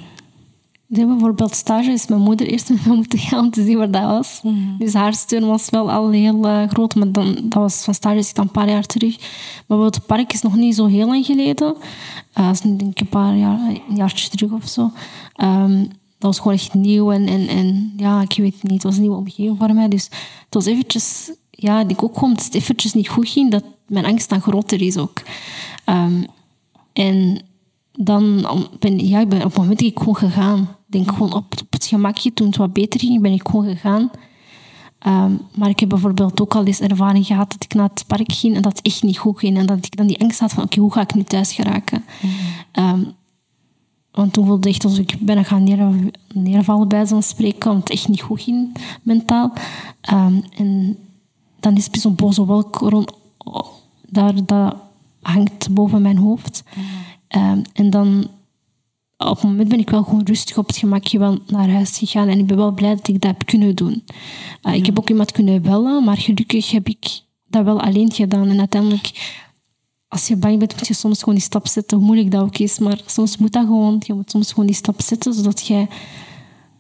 Heb 0.93 1.07
bijvoorbeeld 1.07 1.55
stage 1.55 1.91
is 1.91 2.07
mijn 2.07 2.21
moeder 2.21 2.47
eerst 2.47 2.69
met 2.69 2.85
me 2.85 2.95
moeten 2.95 3.19
gaan 3.19 3.39
om 3.39 3.51
te 3.51 3.63
zien 3.63 3.77
waar 3.77 3.91
dat 3.91 4.03
was. 4.03 4.41
Dus 4.77 4.93
haar 4.93 5.13
steun 5.13 5.45
was 5.45 5.69
wel 5.69 5.91
al 5.91 6.09
heel 6.09 6.47
eh, 6.47 6.69
groot, 6.69 6.95
maar 6.95 7.12
dan, 7.12 7.33
dat 7.33 7.62
was 7.62 7.83
van 7.83 7.93
stage 7.93 8.17
is 8.17 8.27
het 8.27 8.38
een 8.38 8.51
paar 8.51 8.69
jaar 8.69 8.85
terug. 8.85 9.17
Maar 9.17 9.27
bijvoorbeeld 9.67 9.95
het 9.95 10.05
park 10.05 10.33
is 10.33 10.41
nog 10.41 10.55
niet 10.55 10.75
zo 10.75 10.85
heel 10.85 11.07
lang 11.07 11.25
geleden. 11.25 11.75
Eh, 12.33 12.45
dat 12.45 12.53
is 12.53 12.62
nu 12.62 12.75
denk 12.75 12.91
ik 12.91 13.00
een 13.00 13.07
paar 13.07 13.35
jaar, 13.35 13.59
een 13.89 13.95
jaartje 13.95 14.29
terug 14.29 14.51
of 14.51 14.67
zo. 14.67 14.91
Ehm, 15.35 15.79
dat 16.17 16.31
was 16.31 16.38
gewoon 16.38 16.53
echt 16.53 16.73
nieuw 16.73 17.12
en, 17.12 17.27
en, 17.27 17.47
en 17.47 17.93
ja, 17.97 18.21
ik 18.21 18.33
weet 18.38 18.53
het 18.53 18.63
niet, 18.63 18.73
het 18.73 18.83
was 18.83 18.95
een 18.95 19.01
nieuwe 19.01 19.17
omgeving 19.17 19.57
voor 19.57 19.73
mij. 19.73 19.88
Dus 19.88 20.03
het 20.45 20.53
was 20.53 20.65
eventjes, 20.65 21.31
ja, 21.50 21.79
ik 21.79 21.88
denk 21.88 22.03
ook 22.03 22.17
gewoon 22.17 22.33
dat 22.33 22.43
het 22.43 22.53
eventjes 22.53 22.93
niet 22.93 23.09
goed 23.09 23.29
ging, 23.29 23.51
dat 23.51 23.63
mijn 23.88 24.05
angst 24.05 24.29
dan 24.29 24.41
groter 24.41 24.81
is 24.81 24.97
ook. 24.97 25.21
Ehm, 25.85 26.23
en 26.93 27.41
dan 27.91 28.47
ben, 28.79 29.07
ja, 29.07 29.19
ik 29.19 29.29
ben 29.29 29.39
op 29.39 29.45
het 29.45 29.57
moment 29.57 29.79
dat 29.79 29.88
ik 29.88 29.97
gewoon 29.97 30.15
gegaan. 30.15 30.67
Ik 30.93 31.05
denk 31.05 31.17
gewoon 31.17 31.33
op, 31.33 31.53
op 31.62 31.71
het 31.71 31.85
gemakje, 31.85 32.33
toen 32.33 32.47
het 32.47 32.57
wat 32.57 32.73
beter 32.73 33.00
ging, 33.00 33.21
ben 33.21 33.31
ik 33.31 33.47
gewoon 33.47 33.65
gegaan. 33.65 34.12
Ehm, 35.00 35.31
maar 35.55 35.69
ik 35.69 35.79
heb 35.79 35.89
bijvoorbeeld 35.89 36.41
ook 36.41 36.55
al 36.55 36.65
eens 36.65 36.79
ervaring 36.79 37.25
gehad 37.25 37.51
dat 37.51 37.63
ik 37.63 37.73
naar 37.73 37.89
het 37.89 38.03
park 38.07 38.31
ging 38.31 38.55
en 38.55 38.62
dat 38.62 38.77
het 38.77 38.85
echt 38.85 39.03
niet 39.03 39.17
goed 39.17 39.39
ging. 39.39 39.57
En 39.57 39.65
dat 39.65 39.85
ik 39.85 39.97
dan 39.97 40.07
die 40.07 40.21
angst 40.21 40.39
had 40.39 40.53
van, 40.53 40.63
oké, 40.63 40.79
hoe 40.79 40.93
ga 40.93 41.01
ik 41.01 41.13
nu 41.13 41.23
thuis 41.23 41.53
geraken? 41.53 42.03
Ehm, 42.71 43.03
want 44.12 44.33
toen 44.33 44.45
voelde 44.45 44.67
ik 44.67 44.73
echt 44.73 44.83
alsof 44.83 45.00
ik 45.00 45.17
bijna 45.19 45.43
gaan 45.43 45.63
neer, 45.63 46.12
neervallen 46.33 46.88
bij 46.88 47.05
zo'n 47.05 47.21
spreken, 47.21 47.71
omdat 47.71 47.88
het 47.88 47.97
echt 47.97 48.07
niet 48.07 48.21
goed 48.21 48.41
ging 48.41 48.77
mentaal. 49.01 49.53
Ehm, 50.01 50.41
en 50.57 50.97
dan 51.59 51.75
is 51.75 51.88
er 51.91 52.00
zo'n 52.00 52.15
boze 52.15 52.45
wolk 52.45 52.75
rond, 52.75 53.12
daar, 54.09 54.45
dat 54.45 54.75
hangt 55.21 55.73
boven 55.73 56.01
mijn 56.01 56.17
hoofd. 56.17 56.63
Ehm, 57.27 57.62
en 57.73 57.89
dan 57.89 58.27
op 59.30 59.36
het 59.36 59.44
moment 59.44 59.70
ben 59.70 59.80
ik 59.80 59.89
wel 59.89 60.03
gewoon 60.03 60.25
rustig 60.25 60.58
op 60.58 60.68
het 60.68 60.77
gemakje 60.77 61.20
wel 61.20 61.39
naar 61.48 61.70
huis 61.70 61.98
gegaan. 61.98 62.27
En 62.27 62.39
ik 62.39 62.48
ben 62.48 62.58
wel 62.58 62.72
blij 62.72 62.96
dat 62.96 63.08
ik 63.08 63.22
dat 63.22 63.32
heb 63.32 63.46
kunnen 63.46 63.75
doen. 63.75 64.03
Uh, 64.63 64.74
Ik 64.74 64.86
heb 64.86 65.00
ook 65.00 65.10
iemand 65.10 65.32
kunnen 65.32 65.62
bellen, 65.62 66.03
maar 66.03 66.18
gelukkig 66.18 66.72
heb 66.72 66.88
ik 66.88 67.22
dat 67.48 67.63
wel 67.63 67.82
alleen 67.82 68.12
gedaan. 68.12 68.48
En 68.48 68.60
uiteindelijk, 68.60 69.36
als 70.08 70.27
je 70.27 70.36
bang 70.36 70.60
bent, 70.60 70.75
moet 70.75 70.88
je 70.88 70.94
soms 70.94 71.20
gewoon 71.20 71.36
die 71.36 71.44
stap 71.44 71.68
zetten, 71.68 71.98
hoe 71.98 72.06
moeilijk 72.06 72.32
dat 72.32 72.42
ook 72.42 72.58
is. 72.58 72.80
Maar 72.80 73.00
soms 73.06 73.38
moet 73.38 73.51
dat 73.53 73.65
gewoon. 73.65 74.01
Je 74.06 74.13
moet 74.13 74.32
soms 74.32 74.50
gewoon 74.50 74.65
die 74.65 74.75
stap 74.75 75.01
zetten, 75.01 75.34
zodat 75.34 75.68
jij... 75.68 75.88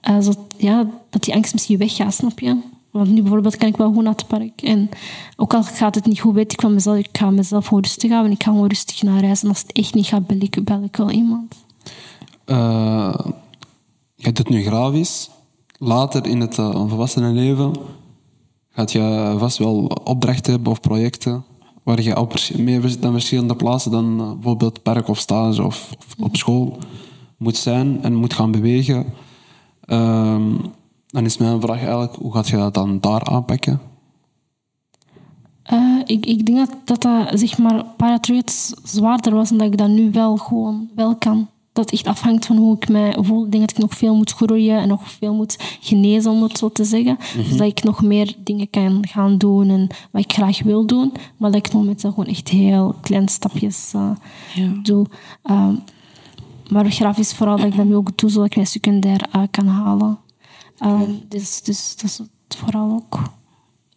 eh, 0.01 0.15
zodat, 0.19 0.39
ja, 0.57 0.89
dat 1.09 1.23
die 1.23 1.33
angst 1.33 1.53
misschien 1.53 1.77
weggaat, 1.77 2.13
snap 2.13 2.39
je? 2.39 2.57
Want 2.91 3.09
nu 3.09 3.21
bijvoorbeeld 3.21 3.57
kan 3.57 3.67
ik 3.67 3.77
wel 3.77 3.87
gewoon 3.87 4.03
naar 4.03 4.13
het 4.13 4.27
park. 4.27 4.61
En 4.61 4.89
ook 5.35 5.53
al 5.53 5.63
gaat 5.63 5.95
het 5.95 6.05
niet 6.05 6.19
goed, 6.19 6.33
weet 6.33 6.53
ik 6.53 6.61
van 6.61 6.73
mezelf, 6.73 6.97
ik 6.97 7.09
ga 7.11 7.29
mezelf 7.29 7.65
gewoon 7.67 7.83
rustig 7.83 8.09
houden. 8.09 8.31
En 8.31 8.37
ik 8.37 8.43
ga 8.43 8.51
gewoon 8.51 8.67
rustig 8.67 9.01
naar 9.01 9.23
huis. 9.23 9.43
En 9.43 9.49
als 9.49 9.61
het 9.61 9.71
echt 9.71 9.93
niet 9.93 10.05
gaat, 10.05 10.27
bel 10.27 10.37
ik, 10.39 10.63
bel 10.63 10.83
ik 10.83 10.95
wel 10.95 11.11
iemand. 11.11 11.55
Eh, 12.45 13.19
je 14.15 14.31
doet 14.31 14.49
nu 14.49 14.63
grafisch. 14.63 15.29
Later 15.77 16.27
in 16.27 16.39
het 16.39 16.57
uh, 16.57 16.69
volwassenenleven 16.87 17.73
gaat 18.69 18.91
je 18.91 19.35
vast 19.37 19.57
wel 19.57 19.85
opdrachten 20.03 20.53
hebben 20.53 20.71
of 20.71 20.79
projecten 20.79 21.43
waar 21.83 22.01
je 22.01 22.19
op 22.19 22.33
meer 22.57 22.99
dan 22.99 23.11
verschillende 23.11 23.55
plaatsen 23.55 23.91
dan 23.91 24.21
uh, 24.21 24.31
bijvoorbeeld 24.31 24.83
park 24.83 25.07
of 25.07 25.17
stage 25.17 25.63
of, 25.63 25.91
of 25.97 26.15
op 26.19 26.35
school 26.35 26.77
moet 27.37 27.57
zijn 27.57 28.03
en 28.03 28.15
moet 28.15 28.33
gaan 28.33 28.51
bewegen. 28.51 29.05
Ehm, 29.85 30.55
dan 31.07 31.25
is 31.25 31.37
mijn 31.37 31.61
vraag 31.61 31.79
eigenlijk, 31.79 32.15
hoe 32.15 32.33
gaat 32.33 32.47
je 32.47 32.57
dat 32.57 32.73
dan 32.73 32.99
daar 32.99 33.23
aanpakken? 33.23 33.81
Eh, 35.63 35.99
ik, 36.05 36.25
ik 36.25 36.45
denk 36.45 36.57
dat 36.57 36.75
dat, 36.85 37.01
dat 37.01 37.39
zeg 37.39 37.57
maar, 37.57 37.85
het 37.97 38.75
zwaarder 38.83 39.33
was 39.33 39.51
en 39.51 39.57
dat 39.57 39.67
ik 39.67 39.77
dat 39.77 39.89
nu 39.89 40.11
wel 40.11 40.37
gewoon 40.37 40.89
wel 40.95 41.15
kan. 41.15 41.47
Dat 41.73 41.91
echt 41.91 42.07
afhangt 42.07 42.45
van 42.45 42.57
hoe 42.57 42.75
ik 42.75 42.89
mij 42.89 43.17
voel. 43.21 43.45
Ik 43.45 43.51
denk 43.51 43.63
dat 43.63 43.71
ik 43.77 43.83
nog 43.83 43.93
veel 43.97 44.15
moet 44.15 44.31
groeien 44.31 44.77
en 44.77 44.87
nog 44.87 45.11
veel 45.11 45.33
moet 45.33 45.77
genezen, 45.81 46.31
om 46.31 46.43
het 46.43 46.57
zo 46.57 46.69
te 46.71 46.83
zeggen. 46.83 47.17
Zodat 47.49 47.67
ik 47.67 47.83
nog 47.83 48.01
meer 48.01 48.35
dingen 48.37 48.69
kan 48.69 49.07
gaan 49.07 49.37
doen 49.37 49.69
en 49.69 49.87
wat 50.11 50.23
ik 50.23 50.31
graag 50.33 50.63
wil 50.63 50.85
doen. 50.85 51.11
Maar 51.37 51.51
dat 51.51 51.65
ik 51.65 51.73
momenteel 51.73 52.09
gewoon 52.09 52.25
echt 52.29 52.49
heel 52.49 52.95
kleine 53.01 53.29
stapjes 53.29 53.91
eh, 53.93 54.11
Ja. 54.55 54.69
doe. 54.83 55.05
Ehm, 55.43 55.75
maar 56.69 56.91
grafisch 56.91 57.33
vooral 57.33 57.57
dat 57.57 57.65
ik 57.65 57.75
dat 57.75 57.91
ook 57.93 58.17
doe, 58.17 58.29
zodat 58.29 58.45
ik 58.47 58.55
mijn 58.55 58.67
secundair 58.67 59.27
eh, 59.31 59.41
kan 59.51 59.67
halen. 59.67 60.17
Ehm, 60.77 61.11
dus, 61.29 61.61
dus 61.61 61.95
dat 61.95 62.05
is 62.05 62.17
het 62.17 62.57
vooral 62.57 62.91
ook. 62.91 63.19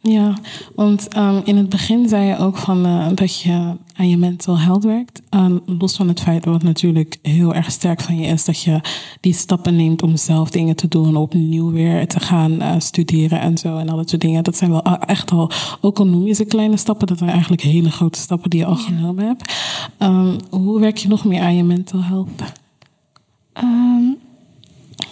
Ja, 0.08 0.34
want 0.74 1.08
ehm, 1.08 1.40
in 1.44 1.56
het 1.56 1.68
begin 1.68 2.08
zei 2.08 2.26
je 2.26 2.38
ook 2.38 2.56
van, 2.56 2.86
eh, 2.86 3.06
dat 3.14 3.40
je 3.40 3.76
aan 3.96 4.08
je 4.08 4.16
mental 4.16 4.58
health 4.58 4.84
werkt. 4.84 5.22
Ehm, 5.28 5.58
los 5.66 5.96
van 5.96 6.08
het 6.08 6.20
feit 6.20 6.44
wat 6.44 6.62
natuurlijk 6.62 7.18
heel 7.22 7.54
erg 7.54 7.70
sterk 7.70 8.00
van 8.00 8.18
je 8.18 8.26
is, 8.26 8.44
dat 8.44 8.62
je 8.62 8.80
die 9.20 9.32
stappen 9.34 9.76
neemt 9.76 10.02
om 10.02 10.16
zelf 10.16 10.50
dingen 10.50 10.76
te 10.76 10.88
doen, 10.88 11.16
opnieuw 11.16 11.70
weer 11.70 12.08
te 12.08 12.20
gaan 12.20 12.60
eh, 12.60 12.74
studeren 12.78 13.40
en 13.40 13.58
zo 13.58 13.76
en 13.76 13.88
al 13.88 13.96
dat 13.96 14.08
soort 14.08 14.22
dingen. 14.22 14.44
Dat 14.44 14.56
zijn 14.56 14.70
wel 14.70 14.82
echt 14.82 15.30
al, 15.30 15.50
ook 15.80 15.98
al 15.98 16.06
noem 16.06 16.26
je 16.26 16.34
ze 16.34 16.44
kleine 16.44 16.76
stappen, 16.76 17.06
dat 17.06 17.18
zijn 17.18 17.30
eigenlijk 17.30 17.62
hele 17.62 17.90
grote 17.90 18.18
stappen 18.18 18.50
die 18.50 18.60
je 18.60 18.66
al 18.66 18.76
genomen 18.76 19.26
hebt. 19.26 19.54
Ehm, 19.98 20.38
hoe 20.50 20.80
werk 20.80 20.96
je 20.96 21.08
nog 21.08 21.24
meer 21.24 21.40
aan 21.40 21.56
je 21.56 21.64
mental 21.64 22.02
health? 22.02 22.42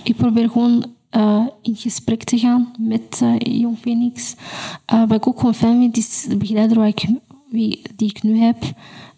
Ik 0.02 0.16
probeer 0.16 0.50
gewoon 0.50 0.85
eh, 1.14 1.46
in 1.62 1.77
gesprek 1.77 2.24
te 2.24 2.38
gaan 2.38 2.72
met 2.79 3.20
eh 3.22 3.61
Jong 3.61 3.79
Phoenix. 3.79 4.35
Eh, 4.85 5.00
wat 5.09 5.16
ik 5.16 5.27
ook 5.27 5.38
gewoon 5.38 5.55
fijn 5.55 5.79
vind, 5.79 5.96
is 5.96 6.27
de 6.29 6.37
begeleider 6.37 6.77
waar 6.77 6.87
ik, 6.87 7.09
wie, 7.50 7.83
die 7.96 8.09
ik 8.09 8.22
nu 8.22 8.38
heb. 8.38 8.62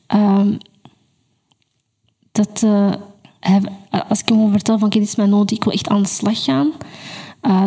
ehm, 0.07 0.53
dat 2.33 2.61
hij, 3.41 3.61
als 4.09 4.21
ik 4.21 4.29
hem 4.29 4.37
gewoon 4.37 4.51
vertel 4.51 4.79
van, 4.79 4.89
dit 4.89 5.03
is 5.03 5.17
mijn 5.17 5.31
nood, 5.31 5.51
ik 5.51 5.65
wil 5.65 5.73
echt 5.73 5.89
aan 5.89 6.03
de 6.03 6.09
slag 6.09 6.45
gaan. 6.45 6.73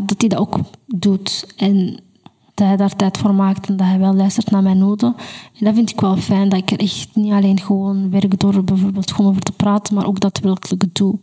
dat 0.06 0.16
hij 0.18 0.30
dat 0.30 0.40
ook 0.40 0.60
doet. 0.86 1.54
En 1.58 2.00
dat 2.54 2.68
hij 2.68 2.78
daar 2.78 2.96
tijd 2.96 3.18
voor 3.18 3.34
maakt 3.34 3.68
en 3.68 3.78
dat 3.78 3.88
hij 3.88 4.00
wel 4.00 4.14
luistert 4.14 4.52
naar 4.52 4.64
mijn 4.64 4.78
noden. 4.78 5.16
En 5.60 5.66
dat 5.66 5.74
vind 5.74 5.90
ik 5.90 6.02
wel 6.02 6.18
fijn, 6.18 6.50
dat 6.50 6.60
ik 6.60 6.72
er 6.72 6.80
echt 6.80 7.10
niet 7.14 7.32
alleen 7.32 7.60
gewoon 7.60 8.10
werk 8.10 8.40
door 8.40 8.64
bijvoorbeeld 8.64 9.12
gewoon 9.12 9.32
over 9.32 9.42
te 9.44 9.52
praten, 9.52 9.96
maar 9.96 10.06
ook 10.06 10.20
daadwerkelijk 10.20 10.96
doe. 10.96 11.20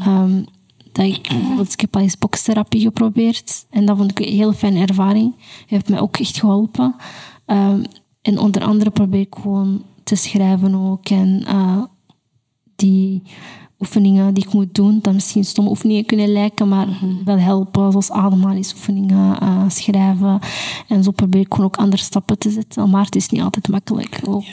Ehm, 0.00 0.42
dat 0.96 1.06
ik, 1.06 1.28
bijvoorbeeld, 1.28 1.72
ik 1.72 1.80
heb 1.80 1.96
al 1.96 2.00
eens 2.00 2.18
bokstherapie 2.18 2.80
geprobeerd 2.80 3.66
en 3.70 3.86
dat 3.86 3.96
vond 3.96 4.10
ik 4.10 4.20
een 4.20 4.32
heel 4.32 4.52
fijne 4.52 4.86
ervaring. 4.86 5.34
heeft 5.66 5.88
mij 5.88 6.00
ook 6.00 6.16
echt 6.16 6.38
geholpen. 6.38 6.94
Ehm, 7.46 7.84
en 8.22 8.38
onder 8.38 8.62
andere 8.62 8.90
probeer 8.90 9.20
ik 9.20 9.34
gewoon 9.40 9.82
te 10.04 10.14
schrijven 10.14 10.74
ook 10.74 11.08
en 11.08 11.44
eh, 11.46 11.82
die 12.76 13.22
oefeningen 13.80 14.34
die 14.34 14.44
ik 14.44 14.52
moet 14.52 14.74
doen, 14.74 14.98
dat 15.02 15.14
misschien 15.14 15.44
stomme 15.44 15.70
oefeningen 15.70 16.06
kunnen 16.06 16.32
lijken, 16.32 16.68
maar 16.68 16.88
wel 17.24 17.38
helpen, 17.38 17.90
zoals 17.90 18.10
ademhalingsoefeningen, 18.10 19.40
eh, 19.40 19.64
schrijven. 19.68 20.40
En 20.88 21.02
zo 21.02 21.10
probeer 21.10 21.40
ik 21.40 21.52
gewoon 21.52 21.66
ook 21.66 21.76
andere 21.76 22.02
stappen 22.02 22.38
te 22.38 22.50
zetten. 22.50 22.90
Maar 22.90 23.04
het 23.04 23.16
is 23.16 23.28
niet 23.28 23.42
altijd 23.42 23.68
makkelijk. 23.68 24.20
Ook, 24.24 24.44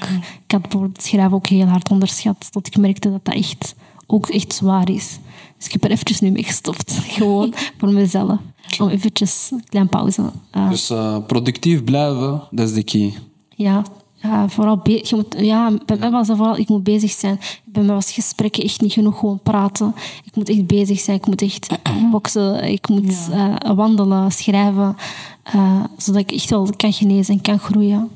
Ik 0.46 0.52
had 0.52 0.62
bijvoorbeeld 0.62 0.98
het 0.98 1.06
schrijven 1.06 1.34
ook 1.34 1.48
heel 1.48 1.66
hard 1.66 1.90
onderschat, 1.90 2.52
tot 2.52 2.68
ik 2.68 2.78
merkte 2.78 3.12
dat 3.12 3.26
dat 3.26 3.36
echt, 3.36 3.76
ook 4.14 4.30
echt 4.30 4.54
zwaar 4.54 4.90
is. 4.90 5.20
Dus 5.58 5.66
ik 5.66 5.72
heb 5.72 5.84
er 5.84 5.92
eventjes 5.92 6.20
nu 6.20 6.32
mee 6.32 6.44
gestopt. 6.44 6.92
Gewoon 7.18 7.54
voor 7.78 7.92
mezelf. 7.92 8.38
Om 8.80 8.88
eventjes 8.90 9.50
een 9.52 9.64
kleine 9.70 9.90
pauze. 9.92 10.32
eh, 10.52 10.70
Dus 10.70 10.90
eh, 10.90 11.18
productief 11.28 11.84
blijven, 11.84 12.42
dat 12.52 12.68
is 12.70 12.74
de 12.74 12.84
key. 12.84 13.14
ja, 13.56 13.84
ja, 14.16 14.50
vooral 14.50 14.78
be- 14.78 15.06
je 15.10 15.16
moet, 15.16 15.36
ja, 15.38 15.72
bij 15.86 15.98
mij 15.98 16.12
was 16.12 16.28
dat 16.28 16.38
vooral, 16.38 16.58
ik 16.58 16.70
moet 16.70 16.84
bezig 16.84 17.12
zijn. 17.12 17.40
Bij 17.66 17.84
mij 17.84 17.96
was 17.96 18.12
gesprekken 18.12 18.64
echt 18.64 18.82
niet 18.82 18.94
genoeg 18.94 19.20
gewoon 19.20 19.40
praten. 19.44 19.96
Ik 20.24 20.36
moet 20.36 20.50
echt 20.50 20.68
bezig 20.68 21.00
zijn, 21.00 21.18
ik 21.18 21.26
moet 21.28 21.42
echt 21.42 21.68
boksen, 22.12 22.64
ik 22.72 22.88
moet 22.90 23.30
eh, 23.32 23.56
wandelen, 23.76 24.32
schrijven. 24.32 24.96
eh, 25.44 25.84
zodat 25.98 26.22
ik 26.22 26.32
echt 26.32 26.50
wel 26.50 26.70
kan 26.78 26.94
genezen 26.94 27.34
en 27.36 27.42
kan 27.42 27.60
groeien. 27.60 28.10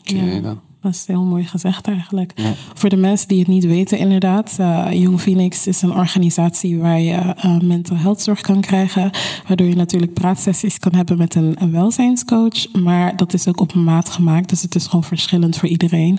Oké, 0.00 0.40
dan. 0.42 0.60
Dat 0.80 0.92
is 0.92 1.06
heel 1.06 1.24
mooi 1.24 1.44
gezegd 1.44 1.86
eigenlijk. 1.86 2.32
Voor 2.74 2.88
de 2.88 2.96
mensen 2.96 3.28
die 3.28 3.38
het 3.38 3.48
niet 3.48 3.64
weten, 3.64 3.98
inderdaad. 3.98 4.56
Uh, 4.60 4.86
Young 4.92 5.20
Phoenix 5.20 5.66
is 5.66 5.82
een 5.82 5.92
organisatie 5.92 6.78
waar 6.78 7.00
je 7.00 7.34
uh, 7.44 7.60
mental 7.60 7.96
health 7.96 8.22
zorg 8.22 8.40
kan 8.40 8.60
krijgen. 8.60 9.10
Waardoor 9.46 9.66
je 9.66 9.76
natuurlijk 9.76 10.12
praatsessies 10.12 10.78
kan 10.78 10.94
hebben 10.94 11.18
met 11.18 11.34
een, 11.34 11.54
een, 11.58 11.72
welzijnscoach. 11.72 12.72
Maar 12.72 13.16
dat 13.16 13.34
is 13.34 13.48
ook 13.48 13.60
op 13.60 13.74
maat 13.74 14.08
gemaakt. 14.08 14.48
Dus 14.48 14.62
het 14.62 14.74
is 14.74 14.86
gewoon 14.86 15.04
verschillend 15.04 15.56
voor 15.56 15.68
iedereen. 15.68 16.18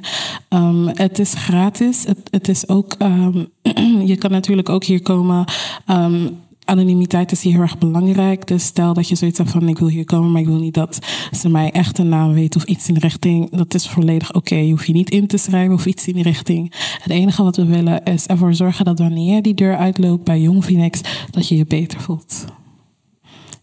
Um, 0.50 0.88
het 0.88 1.20
is 1.20 1.34
gratis. 1.34 2.04
Het, 2.06 2.28
het 2.32 2.48
is 2.48 2.68
ook, 2.68 2.96
um, 3.00 3.48
je 4.12 4.16
kan 4.16 4.32
natuurlijk 4.32 4.70
ook 4.70 4.84
hier 4.84 5.02
komen. 5.02 5.46
Um, 5.88 6.38
anonimiteit 6.70 7.32
is 7.32 7.42
hier 7.42 7.54
heel 7.54 7.62
erg 7.62 7.78
belangrijk. 7.78 8.48
Dus 8.48 8.66
stel 8.66 8.94
dat 8.94 9.10
je 9.10 9.16
zoiets 9.16 9.38
hebt 9.38 9.50
van 9.50 9.68
ik 9.68 9.80
wil 9.80 9.88
hier 9.88 10.06
komen, 10.06 10.32
maar 10.32 10.42
ik 10.42 10.48
wil 10.48 10.60
niet 10.60 10.74
dat 10.74 11.00
ze 11.32 11.50
mij 11.50 11.72
echt 11.72 11.98
een 11.98 12.10
naam 12.10 12.34
weten 12.34 12.62
of 12.62 12.68
iets 12.68 12.88
in 12.88 12.94
de 12.94 13.00
richting. 13.00 13.50
Dat 13.50 13.74
is 13.74 13.90
volledig 13.90 14.34
oké. 14.34 14.56
Je 14.56 14.72
hoeft 14.72 14.88
je 14.88 14.94
niet 14.94 15.10
in 15.10 15.28
te 15.28 15.38
schrijven 15.38 15.74
of 15.74 15.86
iets 15.86 16.08
in 16.08 16.14
die 16.14 16.24
richting. 16.24 16.74
Het 17.02 17.12
enige 17.12 17.44
wat 17.44 17.56
we 17.56 17.66
willen 17.66 18.04
is 18.04 18.26
ervoor 18.26 18.54
zorgen 18.54 18.86
dat 18.86 19.00
wanneer 19.00 19.42
die 19.42 19.54
deur 19.54 19.78
uitloopt 19.78 20.24
bij 20.24 20.40
Jong 20.40 20.64
Phoenix, 20.64 21.02
dat 21.32 21.48
je 21.48 21.58
je 21.58 21.66
beter 21.66 22.02
voelt. 22.02 22.46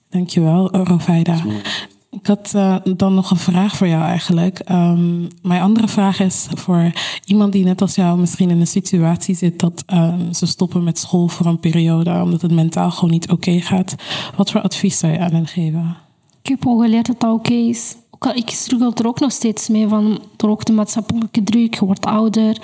Dankjewel, 0.09 0.71
Rovaida. 0.71 1.43
Ik 2.21 2.27
had 2.27 2.53
uh, 2.57 2.77
dan 2.97 3.15
nog 3.15 3.31
een 3.31 3.37
vraag 3.37 3.77
voor 3.77 3.89
jou 3.89 4.03
eigenlijk. 4.03 4.71
Um, 4.71 5.29
mijn 5.43 5.63
andere 5.63 5.89
vraag 5.89 6.21
is 6.21 6.47
voor 6.55 6.93
iemand 7.25 7.53
die 7.53 7.65
net 7.65 7.81
als 7.81 7.95
jou 7.95 8.19
misschien 8.19 8.51
in 8.51 8.61
een 8.61 8.67
situatie 8.67 9.35
zit 9.35 9.59
dat 9.59 9.85
um, 9.93 10.33
ze 10.33 10.47
stoppen 10.47 10.85
met 10.85 10.99
school 10.99 11.29
voor 11.29 11.47
een 11.47 11.61
periode 11.61 12.23
omdat 12.23 12.43
het 12.43 12.51
mentaal 12.51 12.91
gewoon 12.91 13.11
niet 13.11 13.31
oké 13.31 13.35
okay 13.35 13.61
gaat. 13.61 13.95
Wat 14.37 14.51
voor 14.51 14.61
advies 14.61 14.99
zou 14.99 15.13
je 15.13 15.19
aan 15.19 15.33
hen 15.33 15.47
geven? 15.47 15.97
Ik 16.43 16.49
heb 16.49 16.67
al 16.67 16.79
geleerd 16.79 17.07
dat 17.07 17.21
dat 17.21 17.33
oké 17.33 17.53
okay 17.53 17.69
is. 17.69 17.97
Ik 18.35 18.51
struggle 18.51 18.93
er 18.95 19.07
ook 19.07 19.21
nog 19.21 19.33
steeds 19.33 19.69
mee 19.69 19.89
van 19.89 20.21
door 20.37 20.51
ook 20.51 20.65
de 20.65 20.73
maatschappelijke 20.73 21.43
druk. 21.43 21.75
Je 21.75 21.85
wordt 21.85 22.07
ouder. 22.07 22.57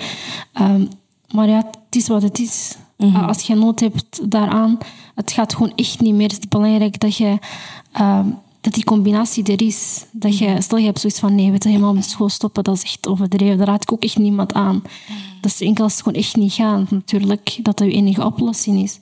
Um, 0.61 0.87
maar 1.33 1.47
ja, 1.47 1.55
het 1.85 1.95
is 1.95 2.07
wat 2.07 2.21
het 2.21 2.39
is. 2.39 2.75
Mm 2.97 3.13
-hmm. 3.13 3.23
Als 3.23 3.41
je 3.41 3.55
nood 3.55 3.79
hebt 3.79 4.31
daaraan, 4.31 4.77
het 5.15 5.31
gaat 5.31 5.53
gewoon 5.53 5.73
echt 5.75 6.01
niet 6.01 6.13
meer. 6.13 6.27
Het 6.27 6.37
is 6.39 6.47
belangrijk 6.47 6.99
dat 6.99 7.17
je 7.17 7.37
dat 8.63 8.73
die 8.73 8.83
combinatie 8.83 9.43
er 9.43 9.61
is. 9.61 10.05
Dat 10.11 10.37
je, 10.37 10.61
stel 10.61 10.77
je 10.77 10.85
hebt 10.85 10.99
zoiets 10.99 11.19
van 11.19 11.35
nee, 11.35 11.51
we 11.51 11.57
je, 11.59 11.69
helemaal 11.69 11.93
met 11.93 12.05
school 12.05 12.29
stoppen, 12.29 12.63
dat 12.63 12.75
is 12.75 12.83
echt 12.83 13.07
overdreven. 13.07 13.57
Daar 13.57 13.67
raad 13.67 13.83
ik 13.83 13.91
ook 13.91 14.03
echt 14.03 14.17
niemand 14.17 14.53
aan. 14.53 14.83
Dat 15.41 15.51
is 15.51 15.61
enkel 15.61 15.83
als 15.83 15.93
het 15.93 16.01
gewoon 16.01 16.17
echt 16.17 16.35
niet 16.35 16.53
gaat, 16.53 16.91
natuurlijk, 16.91 17.59
dat 17.61 17.77
dat 17.77 17.87
je 17.87 17.93
enige 17.93 18.25
oplossing 18.25 18.81
is. 18.81 18.99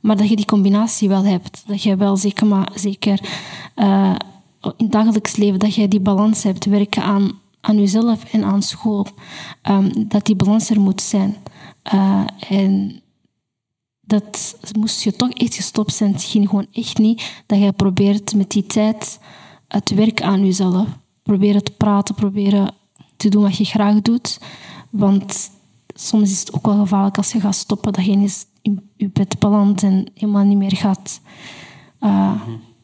Maar 0.00 0.16
dat 0.16 0.28
je 0.28 0.36
die 0.36 0.44
combinatie 0.44 1.08
wel 1.08 1.24
hebt. 1.24 1.62
Dat 1.66 1.82
je 1.82 1.96
wel 1.96 2.16
zeker, 2.16 2.46
maar 2.46 2.72
zeker 2.74 3.20
uh, 3.76 4.14
in 4.62 4.72
het 4.76 4.92
dagelijks 4.92 5.36
leven, 5.36 5.58
dat 5.58 5.74
je 5.74 5.88
die 5.88 6.00
balans 6.00 6.42
hebt. 6.42 6.64
Werken 6.64 7.02
aan, 7.02 7.32
aan 7.60 7.78
jezelf 7.78 8.24
en 8.32 8.44
aan 8.44 8.62
school. 8.62 9.06
Um, 9.62 10.08
dat 10.08 10.26
die 10.26 10.36
balans 10.36 10.70
er 10.70 10.80
moet 10.80 11.00
zijn. 11.00 11.36
Uh, 11.94 12.24
en 12.48 13.02
dat 14.04 14.56
moest 14.78 15.02
je 15.02 15.16
toch 15.16 15.30
echt 15.30 15.54
gestopt 15.54 15.94
zijn. 15.94 16.12
Het 16.12 16.22
ging 16.22 16.48
gewoon 16.48 16.66
echt 16.72 16.98
niet 16.98 17.42
dat 17.46 17.58
je 17.58 17.72
probeert 17.72 18.34
met 18.34 18.50
die 18.50 18.66
tijd 18.66 19.18
te 19.84 19.94
werken 19.94 20.26
aan 20.26 20.44
jezelf. 20.44 20.86
Proberen 21.22 21.64
te 21.64 21.72
praten, 21.72 22.14
proberen 22.14 22.74
te 23.16 23.28
doen 23.28 23.42
wat 23.42 23.56
je 23.56 23.64
graag 23.64 24.02
doet. 24.02 24.40
Want 24.90 25.50
soms 25.94 26.30
is 26.30 26.40
het 26.40 26.52
ook 26.52 26.66
wel 26.66 26.78
gevaarlijk 26.78 27.16
als 27.16 27.32
je 27.32 27.40
gaat 27.40 27.54
stoppen, 27.54 27.92
dat 27.92 28.04
je 28.04 28.30
in 28.62 28.90
je 28.96 29.08
bed 29.12 29.38
belandt 29.38 29.82
en 29.82 30.10
helemaal 30.14 30.44
niet 30.44 30.58
meer 30.58 30.76
gaat, 30.76 31.20
uh, 32.00 32.40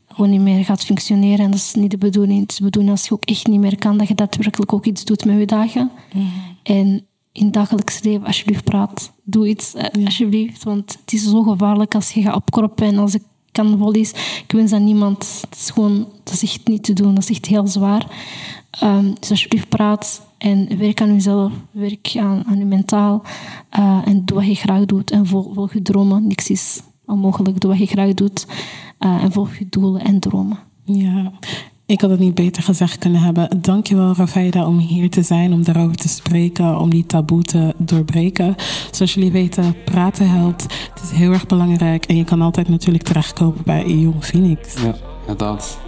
gewoon 0.09 0.31
niet 0.31 0.41
meer 0.41 0.65
gaat 0.65 0.85
functioneren. 0.85 1.45
En 1.45 1.51
dat 1.51 1.61
is 1.61 1.75
niet 1.75 1.91
de 1.91 1.99
bedoeling. 1.99 2.41
Het 2.41 2.51
is 2.51 2.57
de 2.57 2.65
bedoeling 2.65 2.93
als 2.93 3.07
je 3.07 3.15
ook 3.15 3.25
echt 3.25 3.47
niet 3.47 3.61
meer 3.61 3.79
kan, 3.79 3.99
dat 3.99 4.09
je 4.09 4.15
daadwerkelijk 4.15 4.73
ook 4.73 4.87
iets 4.87 5.05
doet 5.05 5.25
met 5.25 5.39
je 5.39 5.47
dagen. 5.47 5.91
Mm 6.13 6.21
-hmm. 6.21 6.57
En 6.63 7.07
in 7.33 7.45
het 7.45 7.53
dagelijks 7.53 8.03
leven, 8.03 8.27
alsjeblieft 8.27 8.65
praat. 8.65 9.13
Doe 9.25 9.49
iets, 9.49 9.75
eh, 9.75 10.05
alsjeblieft. 10.05 10.65
Want 10.65 10.99
het 11.01 11.13
is 11.13 11.31
zo 11.31 11.43
gevaarlijk 11.43 11.95
als 11.95 12.13
je 12.13 12.23
gaat 12.23 12.35
opkroppen 12.35 12.87
en 12.87 12.99
als 12.99 13.15
ik 13.15 13.23
kan 13.53 13.79
vol 13.79 13.93
is. 13.93 14.11
Ik 14.45 14.53
wens 14.53 14.73
aan 14.73 14.85
niemand. 14.85 15.43
Het 15.51 15.59
is 15.59 15.71
gewoon, 15.71 16.09
dat 16.25 16.35
is 16.35 16.43
echt 16.43 16.69
niet 16.69 16.85
te 16.85 16.93
doen. 16.93 17.15
Dat 17.15 17.23
is 17.23 17.31
echt 17.31 17.47
heel 17.47 17.67
zwaar. 17.67 18.07
Um, 18.83 19.15
dus 19.21 19.31
alsjeblieft 19.31 19.69
praat 19.69 20.27
en 20.39 20.79
werk 20.79 21.01
aan 21.01 21.13
jezelf. 21.13 21.53
Werk 21.71 22.17
aan, 22.17 22.43
aan 22.47 22.59
je 22.59 22.65
mentaal. 22.65 23.23
Uh, 23.79 24.03
en 24.05 24.25
doe 24.25 24.37
wat 24.37 24.47
je 24.47 24.55
graag 24.55 24.85
doet. 24.85 25.11
En 25.11 25.27
volg, 25.27 25.55
volg 25.55 25.73
je 25.73 25.83
dromen. 25.83 26.27
Niks 26.27 26.51
is 26.51 26.81
onmogelijk. 27.07 27.61
Doe 27.61 27.71
wat 27.71 27.79
je 27.81 27.87
graag 27.87 28.15
doet. 28.15 28.47
Uh, 28.99 29.23
en 29.23 29.33
volg 29.33 29.57
je 29.57 29.67
doelen 29.69 30.05
en 30.05 30.21
dromen. 30.21 30.59
Ja, 30.85 31.33
ik 31.91 32.01
had 32.01 32.11
het 32.11 32.19
niet 32.19 32.35
beter 32.35 32.63
gezegd 32.63 32.99
kunnen 32.99 33.21
hebben. 33.21 33.61
Dankjewel, 33.61 34.15
Rafaida, 34.17 34.67
om 34.67 34.79
hier 34.79 35.11
te 35.11 35.23
zijn, 35.23 35.53
om 35.53 35.65
daarover 35.65 35.97
te 35.97 36.09
spreken, 36.09 36.79
om 36.79 36.91
die 36.91 37.07
taboe 37.07 37.43
te 37.43 37.75
doorbreken. 37.77 38.55
Zoals 38.91 39.15
jullie 39.15 39.33
weten, 39.33 39.75
praten 39.85 40.31
helpt. 40.31 40.63
Het 40.63 41.03
is 41.03 41.11
heel 41.11 41.33
erg 41.33 41.47
belangrijk 41.47 42.05
en 42.05 42.17
je 42.17 42.25
kan 42.25 42.43
altijd 42.43 42.69
natuurlijk 42.69 43.05
terechtkomen 43.05 43.63
bij 43.65 43.87
Jong 43.87 44.25
Phoenix. 44.25 44.75
Ja, 44.83 44.95
inderdaad. 45.21 45.79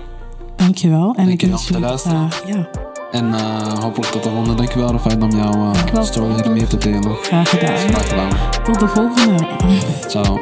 Dankjewel. 0.57 1.15
En 1.15 1.27
Dankjewel 1.27 1.59
ik 1.59 1.63
voor 1.63 1.77
de 1.77 1.83
luisteren. 1.83 2.29
Uh, 2.47 2.55
ja. 2.55 2.69
En 3.11 3.29
uh, 3.29 3.79
hopelijk 3.79 4.13
tot 4.13 4.23
de 4.23 4.31
volgende. 4.31 4.55
Dankjewel, 4.55 4.91
Rafaida, 4.91 5.25
om 5.25 5.37
jouw 5.37 5.73
uh, 5.95 6.03
story 6.03 6.35
hier 6.35 6.51
meer 6.51 6.67
te 6.67 6.79
delen. 6.79 7.15
Graag 7.23 7.51
gedaan. 7.51 7.77
Graag 7.77 8.09
gedaan. 8.09 8.31
Tot 8.65 8.81
de 8.81 8.89
volgende. 8.89 9.47
Ciao. 10.09 10.41